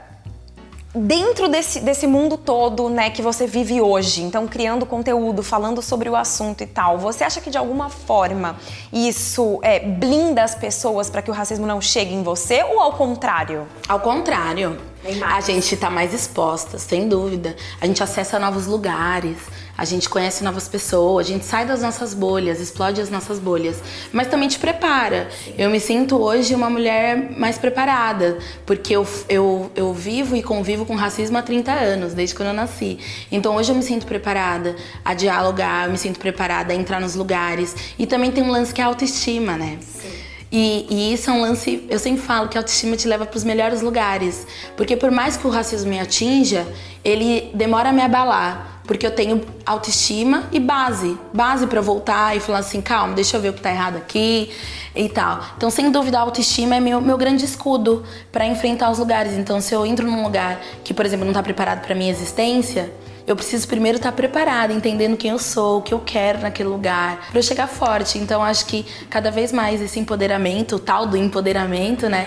dentro 0.93 1.49
desse, 1.49 1.81
desse 1.81 2.07
mundo 2.07 2.37
todo, 2.37 2.89
né, 2.89 3.11
que 3.11 3.23
você 3.23 3.47
vive 3.47 3.81
hoje, 3.81 4.23
então 4.23 4.49
criando 4.49 4.85
conteúdo, 4.85 5.43
falando 5.43 5.81
sobre 5.81 6.09
o 6.11 6.17
assunto 6.17 6.63
e 6.63 6.67
tal, 6.67 6.99
você 6.99 7.23
acha 7.23 7.41
que 7.41 7.49
de 7.49 7.59
alguma 7.59 7.89
forma 7.89 8.57
isso 8.93 9.61
é, 9.63 9.79
blinda 9.79 10.43
as 10.43 10.57
pessoas 10.57 11.09
para 11.09 11.23
que 11.23 11.31
o 11.31 11.35
racismo 11.35 11.65
não 11.65 11.81
chegue 11.81 12.13
em 12.13 12.25
você 12.25 12.65
ou 12.65 12.81
ao 12.81 12.95
contrário? 12.95 13.69
Ao 13.89 14.01
contrário. 14.01 14.94
A 15.23 15.41
gente 15.43 15.77
tá 15.77 15.91
mais 15.91 16.15
exposta, 16.15 16.79
sem 16.79 17.07
dúvida. 17.07 17.55
A 17.79 17.87
gente 17.87 18.03
acessa 18.03 18.39
novos 18.39 18.67
lugares, 18.67 19.37
a 19.77 19.85
gente 19.85 20.09
conhece 20.09 20.43
novas 20.43 20.67
pessoas, 20.67 21.27
a 21.27 21.31
gente 21.31 21.45
sai 21.45 21.67
das 21.67 21.83
nossas 21.83 22.15
bolhas, 22.15 22.59
explode 22.59 23.03
as 23.03 23.11
nossas 23.11 23.39
bolhas, 23.39 23.83
mas 24.13 24.29
também 24.29 24.49
te 24.49 24.59
prepara. 24.59 25.29
Eu 25.59 25.69
me 25.69 25.79
sinto 25.79 26.17
hoje 26.17 26.55
uma 26.55 26.71
mulher 26.71 27.33
mais 27.37 27.59
preparada, 27.59 28.39
porque 28.65 28.97
eu, 28.97 29.07
eu, 29.29 29.71
eu 29.77 29.93
vivo 29.93 30.35
e 30.37 30.43
convivo 30.43 30.87
com 30.87 30.95
racismo 30.95 31.37
há 31.37 31.43
30 31.43 31.71
anos, 31.71 32.15
desde 32.15 32.35
quando 32.35 32.49
eu 32.49 32.55
nasci. 32.55 32.99
Então 33.31 33.57
hoje 33.57 33.73
eu 33.73 33.77
me 33.77 33.83
sinto 33.83 34.07
preparada 34.07 34.75
a 35.05 35.13
dialogar, 35.13 35.85
eu 35.85 35.93
me 35.93 35.99
sinto 35.99 36.19
preparada 36.19 36.73
a 36.73 36.77
entrar 36.77 36.99
nos 36.99 37.15
lugares. 37.15 37.77
E 37.99 38.07
também 38.07 38.33
tem 38.33 38.43
um 38.43 38.51
lance 38.51 38.73
que 38.73 38.81
é 38.81 38.85
a 38.85 38.87
autoestima, 38.87 39.55
né? 39.59 39.79
Sim. 39.83 40.24
E, 40.57 40.87
e, 40.89 41.13
isso 41.13 41.29
é 41.31 41.33
um 41.33 41.41
lance, 41.41 41.85
eu 41.91 41.99
sempre 41.99 42.23
falo 42.23 42.49
que 42.49 42.57
a 42.57 42.61
autoestima 42.61 42.97
te 42.97 43.09
leva 43.09 43.27
para 43.27 43.37
os 43.37 43.43
melhores 43.43 43.83
lugares. 43.83 44.47
Porque 44.77 44.97
por 44.97 45.11
mais 45.11 45.37
que 45.37 45.45
o 45.49 45.51
racismo 45.51 45.91
me 45.91 45.99
atinja, 45.99 46.65
ele 47.05 47.51
demora 47.53 47.89
a 47.89 47.93
me 47.93 48.01
abalar. 48.01 48.81
Porque 48.85 49.05
eu 49.05 49.11
tenho 49.11 49.45
autoestima 49.67 50.45
e 50.53 50.61
base. 50.61 51.19
Base 51.33 51.67
para 51.67 51.81
voltar 51.81 52.37
e 52.37 52.41
falar 52.41 52.59
assim, 52.59 52.81
calma, 52.81 53.15
deixa 53.15 53.37
eu 53.37 53.41
ver 53.41 53.49
o 53.49 53.53
que 53.53 53.61
tá 53.61 53.71
errado 53.73 53.97
aqui 53.97 54.53
e 54.95 55.09
tal. 55.09 55.45
Então, 55.57 55.71
sem 55.71 55.91
dúvida, 55.91 56.19
a 56.19 56.21
autoestima 56.21 56.77
é 56.77 56.81
meu, 56.81 57.01
meu 57.01 57.19
grande 57.19 57.45
escudo 57.45 58.05
para 58.31 58.47
enfrentar 58.47 58.93
os 58.93 59.01
lugares. 59.01 59.33
Então, 59.33 59.61
se 59.61 59.75
eu 59.75 59.85
entro 59.85 60.09
num 60.09 60.23
lugar 60.23 60.61
que, 60.85 60.95
por 60.95 61.05
exemplo, 61.05 61.27
não 61.27 61.33
tá 61.33 61.43
preparado 61.43 61.85
para 61.85 61.97
minha 61.97 62.13
existência, 62.13 62.93
eu 63.27 63.35
preciso 63.35 63.67
primeiro 63.67 63.97
estar 63.97 64.13
preparada, 64.13 64.73
entendendo 64.73 65.17
quem 65.17 65.31
eu 65.31 65.39
sou, 65.39 65.79
o 65.79 65.83
que 65.83 65.95
eu 65.95 66.01
quero 66.01 66.41
naquele 66.41 66.69
lugar, 66.69 67.29
para 67.31 67.39
eu 67.39 67.43
chegar 67.43 67.67
forte. 67.67 68.19
Então 68.19 68.43
acho 68.43 68.67
que 68.67 68.85
cada 69.09 69.31
vez 69.31 69.53
mais 69.53 69.81
esse 69.81 69.99
empoderamento, 69.99 70.77
o 70.77 70.79
tal 70.79 71.07
do 71.07 71.17
empoderamento, 71.17 72.09
né, 72.09 72.27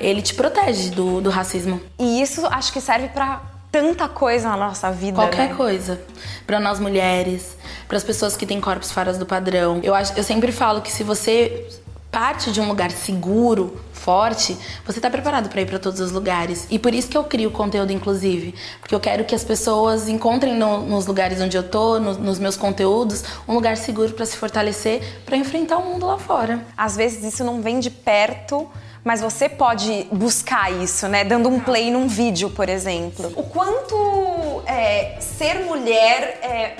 ele 0.00 0.22
te 0.22 0.34
protege 0.34 0.90
do, 0.90 1.20
do 1.20 1.30
racismo. 1.30 1.80
E 1.98 2.22
isso 2.22 2.46
acho 2.46 2.72
que 2.72 2.80
serve 2.80 3.08
para 3.08 3.42
tanta 3.70 4.08
coisa 4.08 4.48
na 4.48 4.56
nossa 4.56 4.90
vida. 4.90 5.16
Qualquer 5.16 5.50
né? 5.50 5.54
coisa. 5.54 6.00
Para 6.46 6.58
nós 6.58 6.80
mulheres, 6.80 7.56
para 7.86 7.96
as 7.96 8.04
pessoas 8.04 8.36
que 8.36 8.46
têm 8.46 8.60
corpos 8.60 8.90
fora 8.90 9.12
do 9.12 9.26
padrão. 9.26 9.80
Eu, 9.82 9.94
acho, 9.94 10.14
eu 10.16 10.24
sempre 10.24 10.50
falo 10.52 10.80
que 10.80 10.90
se 10.90 11.04
você 11.04 11.66
parte 12.10 12.50
de 12.50 12.60
um 12.60 12.68
lugar 12.68 12.90
seguro, 12.90 13.78
forte, 14.08 14.56
você 14.86 15.00
está 15.00 15.10
preparado 15.10 15.50
para 15.50 15.60
ir 15.60 15.66
para 15.66 15.78
todos 15.78 16.00
os 16.00 16.12
lugares. 16.12 16.66
E 16.70 16.78
por 16.78 16.94
isso 16.94 17.08
que 17.08 17.18
eu 17.18 17.24
crio 17.24 17.50
conteúdo, 17.50 17.92
inclusive. 17.92 18.54
Porque 18.80 18.94
eu 18.94 19.00
quero 19.00 19.22
que 19.22 19.34
as 19.34 19.44
pessoas 19.44 20.08
encontrem 20.08 20.54
no, 20.54 20.80
nos 20.80 21.06
lugares 21.06 21.38
onde 21.42 21.58
eu 21.58 21.62
tô, 21.62 22.00
no, 22.00 22.14
nos 22.14 22.38
meus 22.38 22.56
conteúdos, 22.56 23.22
um 23.46 23.52
lugar 23.52 23.76
seguro 23.76 24.14
para 24.14 24.24
se 24.24 24.34
fortalecer, 24.38 25.02
para 25.26 25.36
enfrentar 25.36 25.76
o 25.76 25.84
mundo 25.84 26.06
lá 26.06 26.16
fora. 26.16 26.64
Às 26.74 26.96
vezes 26.96 27.22
isso 27.22 27.44
não 27.44 27.60
vem 27.60 27.80
de 27.80 27.90
perto. 27.90 28.66
Mas 29.04 29.20
você 29.20 29.46
pode 29.46 30.06
buscar 30.10 30.72
isso, 30.72 31.06
né? 31.06 31.22
Dando 31.22 31.48
um 31.48 31.60
play 31.60 31.90
num 31.90 32.08
vídeo, 32.08 32.50
por 32.50 32.68
exemplo. 32.68 33.30
O 33.36 33.42
quanto 33.42 34.62
é, 34.66 35.18
ser 35.20 35.64
mulher 35.66 36.40
é, 36.42 36.76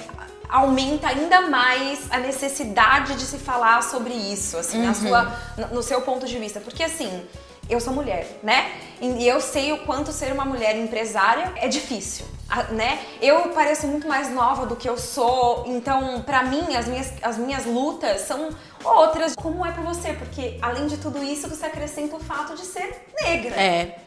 aumenta 0.49 1.09
ainda 1.09 1.43
mais 1.43 2.11
a 2.11 2.19
necessidade 2.19 3.15
de 3.15 3.23
se 3.23 3.39
falar 3.39 3.83
sobre 3.83 4.15
isso, 4.15 4.57
assim, 4.57 4.79
uhum. 4.79 4.87
na 4.87 4.95
sua, 4.95 5.39
no 5.73 5.83
seu 5.83 6.01
ponto 6.03 6.27
de 6.27 6.39
vista. 6.39 6.61
Porque 6.61 6.83
assim, 6.83 7.23
eu 7.69 7.81
sou 7.81 7.93
mulher, 7.93 8.39
né? 8.43 8.73
E 9.01 9.27
eu 9.27 9.41
sei 9.41 9.73
o 9.73 9.79
quanto 9.79 10.11
ser 10.11 10.33
uma 10.33 10.45
mulher 10.45 10.77
empresária 10.77 11.53
é 11.57 11.69
difícil, 11.69 12.27
né? 12.71 12.99
Eu 13.21 13.51
pareço 13.51 13.87
muito 13.87 14.09
mais 14.09 14.31
nova 14.33 14.65
do 14.65 14.75
que 14.75 14.89
eu 14.89 14.97
sou, 14.97 15.65
então 15.67 16.23
para 16.23 16.43
mim 16.43 16.75
as 16.75 16.89
minhas, 16.89 17.13
as 17.23 17.37
minhas 17.37 17.67
lutas 17.67 18.23
são 18.23 18.49
outras. 18.83 19.35
Como 19.35 19.65
é 19.67 19.71
para 19.71 19.83
você? 19.83 20.15
Porque 20.15 20.59
além 20.63 20.87
de 20.87 20.97
tudo 20.97 21.23
isso, 21.23 21.49
você 21.49 21.67
acrescenta 21.67 22.17
o 22.17 22.21
fato 22.21 22.55
de 22.55 22.65
ser 22.65 23.07
negra. 23.21 23.55
É. 23.55 23.99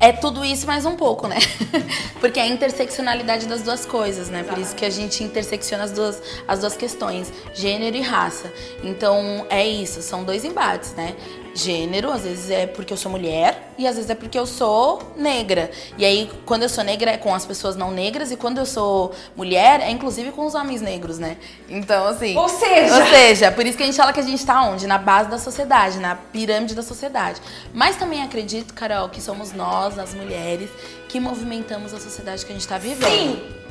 É 0.00 0.12
tudo 0.12 0.44
isso 0.44 0.66
mais 0.66 0.84
um 0.84 0.96
pouco, 0.96 1.26
né? 1.26 1.38
Porque 2.20 2.38
é 2.38 2.42
a 2.42 2.46
interseccionalidade 2.46 3.46
das 3.46 3.62
duas 3.62 3.86
coisas, 3.86 4.28
né? 4.28 4.42
Por 4.42 4.58
isso 4.58 4.74
que 4.74 4.84
a 4.84 4.90
gente 4.90 5.22
intersecciona 5.22 5.84
as 5.84 5.92
duas, 5.92 6.22
as 6.46 6.60
duas 6.60 6.76
questões, 6.76 7.32
gênero 7.54 7.96
e 7.96 8.02
raça. 8.02 8.52
Então 8.82 9.46
é 9.48 9.66
isso, 9.66 10.02
são 10.02 10.24
dois 10.24 10.44
embates, 10.44 10.92
né? 10.94 11.14
Gênero, 11.54 12.10
às 12.10 12.22
vezes 12.22 12.50
é 12.50 12.66
porque 12.66 12.92
eu 12.92 12.96
sou 12.96 13.12
mulher 13.12 13.72
e 13.78 13.86
às 13.86 13.94
vezes 13.94 14.10
é 14.10 14.14
porque 14.14 14.36
eu 14.36 14.44
sou 14.44 15.14
negra. 15.16 15.70
E 15.96 16.04
aí, 16.04 16.28
quando 16.44 16.64
eu 16.64 16.68
sou 16.68 16.82
negra 16.82 17.12
é 17.12 17.16
com 17.16 17.32
as 17.32 17.46
pessoas 17.46 17.76
não 17.76 17.92
negras 17.92 18.32
e 18.32 18.36
quando 18.36 18.58
eu 18.58 18.66
sou 18.66 19.12
mulher 19.36 19.80
é 19.80 19.90
inclusive 19.90 20.32
com 20.32 20.44
os 20.46 20.54
homens 20.54 20.82
negros, 20.82 21.18
né? 21.18 21.36
Então, 21.68 22.06
assim. 22.06 22.36
Ou 22.36 22.48
seja. 22.48 22.96
Ou 22.96 23.06
seja, 23.06 23.52
por 23.52 23.64
isso 23.64 23.76
que 23.76 23.84
a 23.84 23.86
gente 23.86 23.96
fala 23.96 24.12
que 24.12 24.18
a 24.20 24.24
gente 24.24 24.44
tá 24.44 24.62
onde? 24.62 24.86
Na 24.86 24.98
base 24.98 25.30
da 25.30 25.38
sociedade, 25.38 25.98
na 26.00 26.16
pirâmide 26.16 26.74
da 26.74 26.82
sociedade. 26.82 27.40
Mas 27.72 27.96
também 27.96 28.22
acredito, 28.22 28.74
Carol, 28.74 29.08
que 29.08 29.22
somos 29.22 29.52
nós, 29.52 29.96
as 29.96 30.12
mulheres, 30.12 30.68
que 31.08 31.20
movimentamos 31.20 31.94
a 31.94 32.00
sociedade 32.00 32.44
que 32.44 32.50
a 32.50 32.54
gente 32.54 32.66
tá 32.66 32.78
vivendo. 32.78 33.08
Sim! 33.08 33.63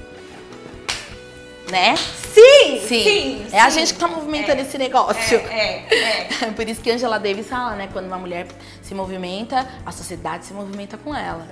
Né? 1.74 1.96
Sim! 1.96 2.80
Sim. 2.88 3.04
Sim! 3.04 3.48
é 3.52 3.60
a 3.60 3.72
sim. 3.72 3.80
gente 3.80 3.96
que 3.96 4.00
tá 4.00 4.08
movimentando 4.08 4.60
É. 4.60 4.62
esse 4.62 4.78
negócio. 4.78 5.38
É, 5.50 5.84
é, 5.90 6.28
é. 6.44 6.52
Por 6.56 6.70
isso 6.70 6.82
que 6.82 6.92
Angela 6.92 7.18
Davis 7.18 7.48
fala, 7.48 7.76
né? 7.76 7.90
Quando 7.92 8.06
uma 8.06 8.20
mulher 8.20 8.46
se 8.84 8.94
movimenta, 8.94 9.68
a 9.84 9.92
sociedade 9.92 10.46
se 10.46 10.54
movimenta 10.54 10.98
com 10.98 11.16
ela. 11.16 11.48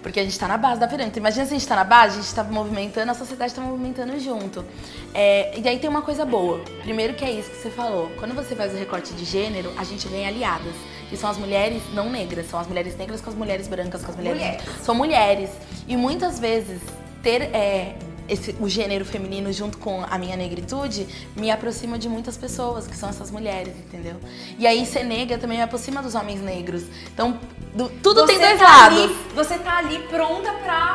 Porque 0.00 0.20
a 0.20 0.22
gente 0.22 0.38
tá 0.38 0.46
na 0.46 0.56
base 0.56 0.78
da 0.78 0.86
pirâmide. 0.86 1.10
Então, 1.10 1.20
imagina 1.20 1.44
se 1.44 1.54
a 1.54 1.58
gente 1.58 1.66
tá 1.66 1.74
na 1.74 1.82
base, 1.82 2.18
a 2.18 2.22
gente 2.22 2.32
tá 2.32 2.44
movimentando, 2.44 3.10
a 3.10 3.14
sociedade 3.14 3.52
tá 3.52 3.62
movimentando 3.62 4.16
junto. 4.20 4.64
É, 5.12 5.58
e 5.58 5.68
aí 5.68 5.78
tem 5.80 5.90
uma 5.90 6.02
coisa 6.02 6.24
boa. 6.24 6.60
Primeiro 6.82 7.14
que 7.14 7.24
é 7.24 7.32
isso 7.32 7.50
que 7.50 7.56
você 7.56 7.70
falou. 7.70 8.12
Quando 8.18 8.32
você 8.32 8.54
faz 8.54 8.72
o 8.72 8.76
recorte 8.76 9.12
de 9.14 9.24
gênero, 9.24 9.72
a 9.76 9.82
gente 9.82 10.06
ganha 10.06 10.28
aliadas. 10.28 10.74
Que 11.10 11.16
são 11.16 11.28
as 11.28 11.36
mulheres 11.36 11.82
não 11.92 12.08
negras. 12.10 12.48
São 12.48 12.60
as 12.60 12.68
mulheres 12.68 12.96
negras 12.96 13.20
com 13.20 13.30
as 13.30 13.36
mulheres 13.36 13.66
brancas, 13.66 14.04
com 14.04 14.12
as 14.12 14.16
mulheres... 14.16 14.38
Mulheres. 14.40 14.64
São 14.84 14.94
mulheres. 14.94 15.50
E 15.88 15.96
muitas 15.96 16.38
vezes, 16.38 16.80
ter... 17.22 17.42
é, 17.42 17.96
esse, 18.28 18.54
o 18.60 18.68
gênero 18.68 19.04
feminino 19.04 19.52
junto 19.52 19.78
com 19.78 20.04
a 20.08 20.16
minha 20.18 20.36
negritude 20.36 21.06
me 21.36 21.50
aproxima 21.50 21.98
de 21.98 22.08
muitas 22.08 22.36
pessoas, 22.36 22.86
que 22.86 22.96
são 22.96 23.08
essas 23.08 23.30
mulheres, 23.30 23.74
entendeu? 23.76 24.16
E 24.58 24.66
aí 24.66 24.84
ser 24.86 25.04
negra 25.04 25.38
também 25.38 25.58
me 25.58 25.62
aproxima 25.64 26.02
dos 26.02 26.14
homens 26.14 26.40
negros. 26.40 26.84
Então, 27.12 27.38
do- 27.74 27.88
tudo 28.02 28.24
tem 28.26 28.36
Você 28.38 28.46
dois 28.46 28.58
tá 28.60 28.66
lados. 28.66 28.98
ali- 29.04 29.16
você 29.34 29.58
tá 29.58 29.78
ali 29.78 29.98
pronta 30.08 30.52
pra. 30.52 30.94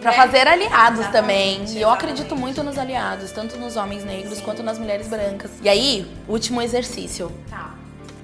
Pra 0.00 0.12
né? 0.12 0.16
fazer 0.16 0.46
aliados 0.46 1.00
Exatamente, 1.00 1.12
também. 1.12 1.54
E 1.54 1.60
eu 1.82 1.88
exatamente. 1.88 1.94
acredito 1.94 2.36
muito 2.36 2.62
nos 2.62 2.78
aliados, 2.78 3.32
tanto 3.32 3.56
nos 3.56 3.74
homens 3.76 4.04
negros 4.04 4.40
quanto 4.40 4.62
nas 4.62 4.78
mulheres 4.78 5.08
brancas. 5.08 5.50
E 5.60 5.68
aí, 5.68 6.08
último 6.28 6.62
exercício. 6.62 7.32
Tá. 7.50 7.74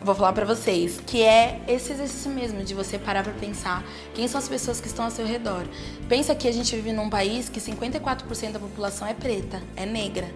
Vou 0.04 0.14
falar 0.14 0.34
pra 0.34 0.44
vocês, 0.44 1.00
que 1.06 1.22
é 1.22 1.62
esse 1.66 1.90
exercício 1.90 2.30
mesmo 2.30 2.62
de 2.62 2.74
você 2.74 2.98
parar 2.98 3.22
pra 3.22 3.32
pensar 3.32 3.82
quem 4.12 4.28
são 4.28 4.38
as 4.38 4.46
pessoas 4.46 4.78
que 4.78 4.86
estão 4.86 5.06
ao 5.06 5.10
seu 5.10 5.24
redor. 5.24 5.64
Pensa 6.10 6.34
que 6.34 6.46
a 6.46 6.52
gente 6.52 6.76
vive 6.76 6.92
num 6.92 7.08
país 7.08 7.48
que 7.48 7.58
54% 7.58 8.52
da 8.52 8.58
população 8.58 9.08
é 9.08 9.14
preta, 9.14 9.62
é 9.74 9.86
negra. 9.86 10.30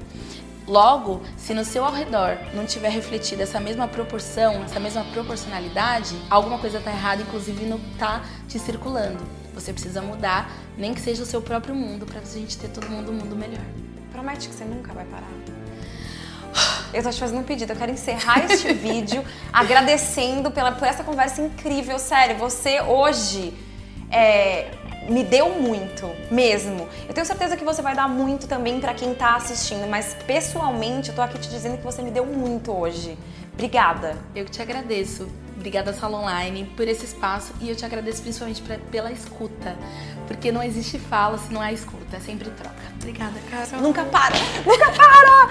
Logo, 0.66 1.20
se 1.36 1.52
no 1.52 1.66
seu 1.66 1.84
ao 1.84 1.92
redor 1.92 2.38
não 2.54 2.64
tiver 2.64 2.88
refletido 2.88 3.42
essa 3.42 3.60
mesma 3.60 3.86
proporção, 3.86 4.64
essa 4.64 4.80
mesma 4.80 5.04
proporcionalidade, 5.04 6.16
alguma 6.30 6.58
coisa 6.58 6.80
tá 6.80 6.90
errada, 6.90 7.20
inclusive 7.20 7.66
não 7.66 7.78
tá 7.98 8.24
te 8.48 8.58
circulando. 8.58 9.22
Você 9.52 9.70
precisa 9.70 10.00
mudar, 10.00 10.50
nem 10.78 10.94
que 10.94 11.00
seja 11.02 11.22
o 11.22 11.26
seu 11.26 11.42
próprio 11.42 11.74
mundo, 11.74 12.06
pra 12.06 12.22
gente 12.22 12.56
ter 12.56 12.68
todo 12.68 12.88
mundo 12.88 13.10
um 13.10 13.16
mundo 13.16 13.36
melhor. 13.36 13.66
Promete 14.10 14.48
que 14.48 14.54
você 14.54 14.64
nunca 14.64 14.94
vai 14.94 15.04
parar. 15.04 15.57
Eu 16.92 17.02
tô 17.02 17.10
te 17.10 17.20
fazendo 17.20 17.40
um 17.40 17.44
pedido, 17.44 17.72
eu 17.72 17.76
quero 17.76 17.92
encerrar 17.92 18.44
este 18.44 18.72
vídeo 18.74 19.22
agradecendo 19.52 20.50
pela, 20.50 20.72
por 20.72 20.88
essa 20.88 21.04
conversa 21.04 21.42
incrível. 21.42 21.98
Sério, 21.98 22.36
você 22.36 22.80
hoje 22.80 23.52
é, 24.10 24.70
me 25.08 25.22
deu 25.22 25.50
muito, 25.50 26.10
mesmo. 26.30 26.88
Eu 27.06 27.14
tenho 27.14 27.26
certeza 27.26 27.56
que 27.56 27.64
você 27.64 27.82
vai 27.82 27.94
dar 27.94 28.08
muito 28.08 28.46
também 28.46 28.80
pra 28.80 28.94
quem 28.94 29.14
tá 29.14 29.36
assistindo, 29.36 29.86
mas 29.86 30.16
pessoalmente 30.26 31.10
eu 31.10 31.14
tô 31.14 31.22
aqui 31.22 31.38
te 31.38 31.48
dizendo 31.48 31.76
que 31.76 31.84
você 31.84 32.00
me 32.00 32.10
deu 32.10 32.24
muito 32.24 32.72
hoje. 32.72 33.18
Obrigada. 33.52 34.16
Eu 34.34 34.44
que 34.44 34.50
te 34.50 34.62
agradeço. 34.62 35.28
Obrigada, 35.58 35.92
Sala 35.92 36.18
Online, 36.18 36.64
por 36.76 36.86
esse 36.86 37.04
espaço 37.04 37.52
e 37.60 37.68
eu 37.68 37.74
te 37.74 37.84
agradeço 37.84 38.22
principalmente 38.22 38.62
pra- 38.62 38.78
pela 38.90 39.10
escuta. 39.10 39.76
Porque 40.28 40.52
não 40.52 40.62
existe 40.62 40.98
fala 40.98 41.36
se 41.36 41.52
não 41.52 41.60
há 41.60 41.72
escuta, 41.72 42.16
é 42.16 42.20
sempre 42.20 42.48
troca. 42.50 42.76
Obrigada, 42.94 43.34
Carol. 43.50 43.82
Nunca 43.82 44.04
para, 44.04 44.34
nunca 44.64 44.90
para! 44.92 45.48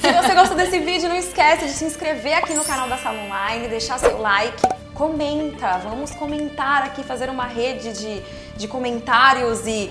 Se 0.00 0.12
você 0.12 0.34
gostou 0.34 0.56
desse 0.56 0.78
vídeo, 0.78 1.08
não 1.08 1.16
esquece 1.16 1.66
de 1.66 1.72
se 1.72 1.84
inscrever 1.84 2.38
aqui 2.38 2.54
no 2.54 2.64
canal 2.64 2.88
da 2.88 2.96
Sala 2.96 3.20
Online, 3.22 3.68
deixar 3.68 3.98
seu 3.98 4.18
like, 4.18 4.62
comenta, 4.94 5.78
vamos 5.78 6.10
comentar 6.12 6.82
aqui, 6.84 7.02
fazer 7.02 7.28
uma 7.28 7.46
rede 7.46 7.92
de, 7.92 8.22
de 8.56 8.66
comentários 8.68 9.66
e 9.66 9.90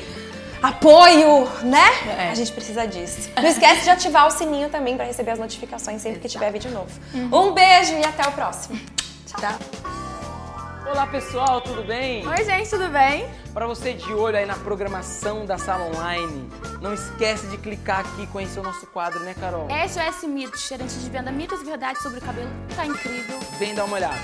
apoio, 0.63 1.47
né? 1.63 1.85
É. 2.17 2.29
A 2.31 2.35
gente 2.35 2.51
precisa 2.51 2.87
disso. 2.87 3.29
Não 3.35 3.47
esquece 3.47 3.83
de 3.83 3.89
ativar 3.89 4.27
o 4.27 4.31
sininho 4.31 4.69
também 4.69 4.95
para 4.95 5.05
receber 5.05 5.31
as 5.31 5.39
notificações 5.39 6.01
sempre 6.01 6.19
que 6.19 6.27
tiver 6.27 6.51
vídeo 6.51 6.71
novo. 6.71 6.89
Um 7.13 7.51
beijo 7.53 7.93
e 7.93 8.03
até 8.05 8.27
o 8.27 8.31
próximo. 8.31 8.79
Tá? 9.39 9.57
Olá 10.91 11.07
pessoal, 11.07 11.61
tudo 11.61 11.81
bem? 11.83 12.27
Oi, 12.27 12.43
gente, 12.43 12.69
tudo 12.69 12.89
bem? 12.89 13.25
Para 13.53 13.65
você 13.65 13.93
de 13.93 14.11
olho 14.13 14.35
aí 14.35 14.45
na 14.45 14.55
programação 14.55 15.45
da 15.45 15.57
sala 15.57 15.85
online, 15.85 16.49
não 16.81 16.93
esquece 16.93 17.47
de 17.47 17.57
clicar 17.57 18.01
aqui 18.01 18.23
e 18.23 18.27
conhecer 18.27 18.59
o 18.59 18.63
nosso 18.63 18.85
quadro, 18.87 19.21
né, 19.21 19.33
Carol? 19.39 19.67
SOS 19.87 20.27
Mitos, 20.27 20.67
gerente 20.67 20.93
de 20.93 21.09
venda 21.09 21.31
Mitos 21.31 21.61
e 21.61 21.63
Verdades 21.63 22.01
sobre 22.01 22.19
o 22.19 22.21
cabelo. 22.21 22.49
Tá 22.75 22.85
incrível. 22.85 23.39
Vem 23.57 23.73
dar 23.73 23.85
uma 23.85 23.95
olhada. 23.95 24.17